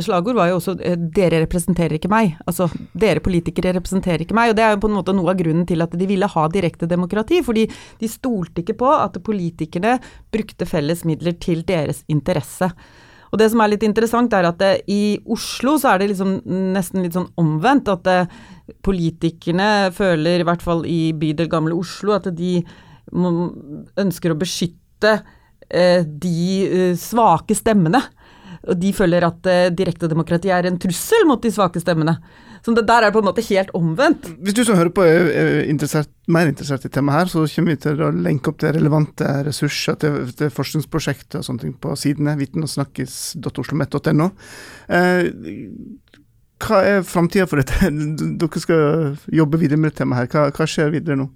slagord 0.03 0.37
var 0.37 0.49
jo 0.51 0.59
også 0.59 0.75
eh, 0.83 0.95
'dere 0.97 1.43
representerer 1.45 1.97
ikke 1.97 2.11
meg'. 2.11 2.37
Altså 2.47 2.69
dere 2.93 3.23
politikere 3.23 3.75
representerer 3.77 4.25
ikke 4.25 4.37
meg. 4.37 4.51
Og 4.51 4.57
det 4.57 4.65
er 4.65 4.73
jo 4.73 4.81
på 4.85 4.91
en 4.91 4.97
måte 4.99 5.15
noe 5.15 5.31
av 5.31 5.39
grunnen 5.39 5.67
til 5.69 5.81
at 5.85 5.93
de 5.97 6.07
ville 6.09 6.27
ha 6.27 6.47
direkte 6.47 6.89
demokrati. 6.89 7.43
Fordi 7.45 7.67
de 7.99 8.07
stolte 8.07 8.63
ikke 8.63 8.79
på 8.79 8.89
at 8.95 9.19
politikerne 9.23 9.99
brukte 10.31 10.65
felles 10.69 11.05
midler 11.05 11.37
til 11.39 11.63
deres 11.67 12.03
interesse. 12.07 12.71
Og 13.29 13.37
det 13.37 13.49
som 13.51 13.61
er 13.61 13.69
litt 13.73 13.83
interessant, 13.85 14.33
er 14.33 14.47
at 14.49 14.57
det, 14.57 14.71
i 14.89 15.19
Oslo 15.29 15.77
så 15.77 15.93
er 15.93 16.01
det 16.01 16.11
liksom 16.13 16.39
nesten 16.73 17.03
litt 17.05 17.13
sånn 17.13 17.29
omvendt. 17.37 17.91
At 17.93 18.05
det, 18.07 18.21
politikerne 18.85 19.89
føler, 19.95 20.41
i 20.41 20.47
hvert 20.47 20.63
fall 20.65 20.85
i 20.89 21.11
bydel 21.17 21.49
Gamle 21.49 21.77
Oslo, 21.77 22.13
at 22.17 22.29
de 22.35 22.59
ønsker 23.09 24.33
å 24.33 24.37
beskytte 24.37 25.15
eh, 25.69 26.03
de 26.05 26.41
eh, 26.65 26.95
svake 26.97 27.57
stemmene 27.57 28.01
og 28.69 28.77
de 28.79 28.91
føler 28.95 29.25
at 29.27 29.49
uh, 29.49 29.71
direktedemokrati 29.73 30.51
er 30.53 30.69
en 30.69 30.79
trussel 30.81 31.25
mot 31.29 31.41
de 31.43 31.51
svake 31.53 31.81
stemmene. 31.81 32.17
Så 32.65 32.73
det 32.75 32.85
der 32.89 33.05
er 33.07 33.13
på 33.15 33.21
en 33.21 33.27
måte 33.29 33.43
helt 33.47 33.71
omvendt. 33.77 34.27
Hvis 34.43 34.57
du 34.57 34.63
som 34.67 34.75
hører 34.75 34.91
på 34.91 35.03
er 35.05 35.61
interessert, 35.71 36.09
mer 36.27 36.49
interessert 36.51 36.85
i 36.85 36.91
temaet 36.91 37.21
her, 37.21 37.31
så 37.31 37.45
kommer 37.53 37.75
vi 37.75 37.81
til 37.85 38.03
å 38.03 38.11
lenke 38.11 38.51
opp 38.51 38.59
til 38.59 38.73
relevante 38.75 39.29
ressurser 39.47 39.95
til, 40.01 40.19
til 40.35 40.51
forskningsprosjekter 40.53 41.39
og 41.39 41.47
sånne 41.47 41.63
ting 41.63 41.75
på 41.79 41.95
sidene 41.99 42.35
vitenogsnakkis.oslomet.no. 42.39 44.29
Eh, 44.91 45.23
hva 46.59 46.81
er 46.83 47.07
framtida 47.07 47.47
for 47.47 47.63
dette? 47.63 47.93
Dere 48.41 48.63
skal 48.65 49.15
jobbe 49.39 49.61
videre 49.61 49.79
med 49.79 49.93
dette 49.93 50.03
temaet 50.03 50.27
her. 50.27 50.31
Hva, 50.33 50.49
hva 50.59 50.67
skjer 50.67 50.91
videre 50.97 51.21
nå? 51.21 51.29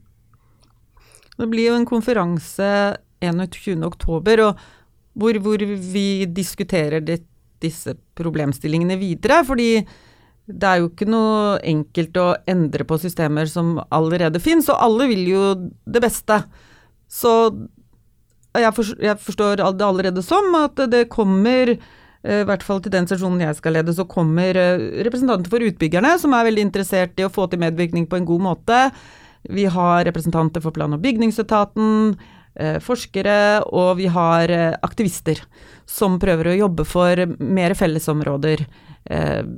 Det 1.39 1.49
blir 1.49 1.71
jo 1.71 1.79
en 1.79 1.89
konferanse 1.89 2.69
21.10. 3.23 3.87
og 4.43 4.69
hvor, 5.13 5.37
hvor 5.45 5.63
vi 5.93 6.25
diskuterer 6.25 7.03
det, 7.05 7.21
disse 7.63 7.95
problemstillingene 8.17 8.97
videre. 8.99 9.43
Fordi 9.47 9.69
det 10.43 10.67
er 10.67 10.81
jo 10.81 10.89
ikke 10.89 11.07
noe 11.07 11.57
enkelt 11.63 12.17
å 12.19 12.27
endre 12.49 12.85
på 12.87 12.99
systemer 12.99 13.47
som 13.47 13.77
allerede 13.93 14.41
finnes, 14.43 14.67
og 14.71 14.81
alle 14.83 15.07
vil 15.11 15.23
jo 15.29 15.43
det 15.87 16.03
beste. 16.03 16.41
Så 17.07 17.31
jeg, 18.53 18.73
forstår 18.75 19.61
det 19.61 19.85
allerede 19.87 20.23
som 20.25 20.51
at 20.59 20.77
det 20.91 21.07
kommer 21.13 21.71
eh, 21.73 22.41
i 22.41 22.47
hvert 22.49 22.65
fall 22.65 22.83
til 22.83 22.93
den 22.93 23.07
sesjonen 23.09 23.41
jeg 23.45 23.57
skal 23.57 23.77
lede, 23.79 23.95
så 23.95 24.05
kommer 24.09 24.57
eh, 24.59 24.83
representanter 25.07 25.49
for 25.53 25.63
utbyggerne, 25.63 26.17
som 26.21 26.35
er 26.35 26.49
veldig 26.49 26.67
interessert 26.67 27.17
i 27.17 27.25
å 27.25 27.31
få 27.33 27.47
til 27.49 27.63
medvirkning 27.63 28.05
på 28.09 28.19
en 28.19 28.27
god 28.27 28.47
måte. 28.51 28.83
Vi 29.49 29.65
har 29.71 30.03
representanter 30.07 30.63
for 30.63 30.75
plan- 30.75 30.93
og 30.95 31.01
bygningsetaten, 31.03 32.13
forskere, 32.85 33.63
og 33.73 33.97
vi 33.97 34.05
har 34.13 34.51
aktivister 34.85 35.39
som 35.89 36.19
prøver 36.21 36.51
å 36.51 36.57
jobbe 36.57 36.85
for 36.85 37.23
mer 37.41 37.73
fellesområder 37.73 38.61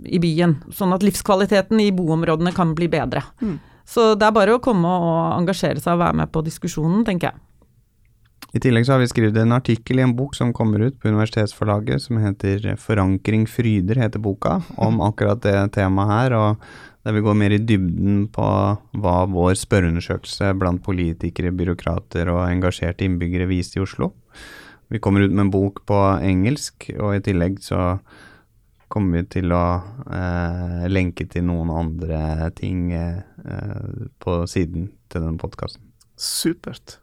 i 0.06 0.20
byen, 0.24 0.56
sånn 0.74 0.96
at 0.96 1.04
livskvaliteten 1.06 1.82
i 1.84 1.92
boområdene 1.94 2.54
kan 2.56 2.72
bli 2.78 2.88
bedre. 2.90 3.22
Mm. 3.42 3.60
Så 3.86 4.16
det 4.18 4.26
er 4.26 4.34
bare 4.34 4.56
å 4.56 4.64
komme 4.64 4.90
og 4.90 5.36
engasjere 5.36 5.84
seg 5.84 5.94
og 5.94 6.02
være 6.02 6.18
med 6.24 6.32
på 6.34 6.42
diskusjonen, 6.48 7.04
tenker 7.06 7.30
jeg. 7.30 7.44
I 8.56 8.62
tillegg 8.64 8.86
så 8.88 8.96
har 8.96 9.02
vi 9.04 9.10
skrevet 9.12 9.38
en 9.42 9.52
artikkel 9.52 10.00
i 10.00 10.06
en 10.06 10.16
bok 10.16 10.36
som 10.38 10.54
kommer 10.56 10.80
ut 10.88 10.96
på 10.96 11.12
universitetsforlaget 11.12 12.02
som 12.02 12.18
heter 12.24 12.78
'Forankring 12.80 13.46
fryder', 13.52 14.00
heter 14.00 14.20
boka, 14.20 14.62
om 14.78 15.02
akkurat 15.02 15.42
det 15.42 15.74
temaet 15.76 16.10
her. 16.10 16.34
og 16.34 16.58
der 17.06 17.14
vi 17.14 17.22
går 17.22 17.38
mer 17.38 17.54
i 17.54 17.62
dybden 17.62 18.26
på 18.34 18.46
hva 18.98 19.16
vår 19.30 19.54
spørreundersøkelse 19.62 20.52
blant 20.58 20.82
politikere, 20.86 21.54
byråkrater 21.54 22.32
og 22.34 22.48
engasjerte 22.48 23.06
innbyggere 23.06 23.46
viste 23.50 23.78
i 23.78 23.84
Oslo. 23.86 24.12
Vi 24.90 25.02
kommer 25.02 25.22
ut 25.22 25.34
med 25.34 25.48
en 25.48 25.54
bok 25.54 25.84
på 25.86 26.00
engelsk, 26.26 26.90
og 26.98 27.16
i 27.16 27.24
tillegg 27.26 27.62
så 27.62 27.96
kommer 28.90 29.22
vi 29.22 29.30
til 29.38 29.54
å 29.54 29.64
eh, 30.14 30.84
lenke 30.90 31.26
til 31.30 31.46
noen 31.48 31.72
andre 31.74 32.52
ting 32.58 32.92
eh, 32.94 33.22
på 34.22 34.38
siden 34.50 34.92
til 35.10 35.26
den 35.26 35.40
podkasten. 35.42 35.86
Supert. 36.18 37.00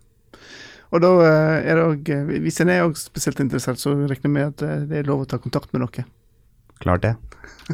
Og 0.92 1.00
da 1.00 1.10
eh, 1.24 1.70
er 1.72 1.78
det 1.78 1.86
òg 1.88 2.12
eh, 2.12 2.38
Hvis 2.44 2.60
en 2.64 2.72
er 2.72 2.84
spesielt 3.00 3.40
interessert, 3.44 3.80
så 3.80 3.94
regner 3.96 4.28
jeg 4.28 4.34
med 4.34 4.50
at 4.50 4.64
eh, 4.66 4.86
det 4.88 5.00
er 5.00 5.10
lov 5.10 5.24
å 5.24 5.28
ta 5.28 5.40
kontakt 5.42 5.72
med 5.72 5.86
dere. 5.86 6.06
Klart 6.82 7.06
det. 7.06 7.16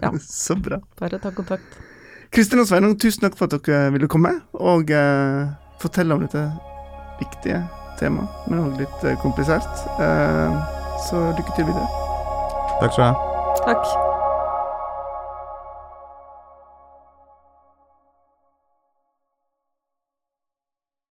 Ja. 0.03 0.12
så 0.45 0.59
bra. 0.61 0.81
Bare 1.01 1.21
ta 1.23 1.33
kontakt. 1.35 1.79
Kristin 2.33 2.61
og 2.61 2.69
Sveinung, 2.69 2.97
tusen 3.01 3.25
takk 3.25 3.38
for 3.38 3.49
at 3.49 3.57
dere 3.67 3.93
ville 3.95 4.09
komme 4.11 4.35
og 4.53 4.91
uh, 4.93 5.49
fortelle 5.81 6.14
om 6.14 6.25
dette 6.25 6.43
viktige 7.21 7.62
temaet, 8.01 8.29
men 8.51 8.61
også 8.64 8.85
litt 8.85 9.07
uh, 9.09 9.17
komplisert. 9.23 9.87
Uh, 9.97 10.61
så 11.09 11.31
lykke 11.38 11.57
til 11.57 11.71
videre. 11.71 11.88
Takk 12.83 12.93
skal 12.93 13.03
du 13.03 13.09
ha. 13.09 13.14
Takk. 13.64 14.08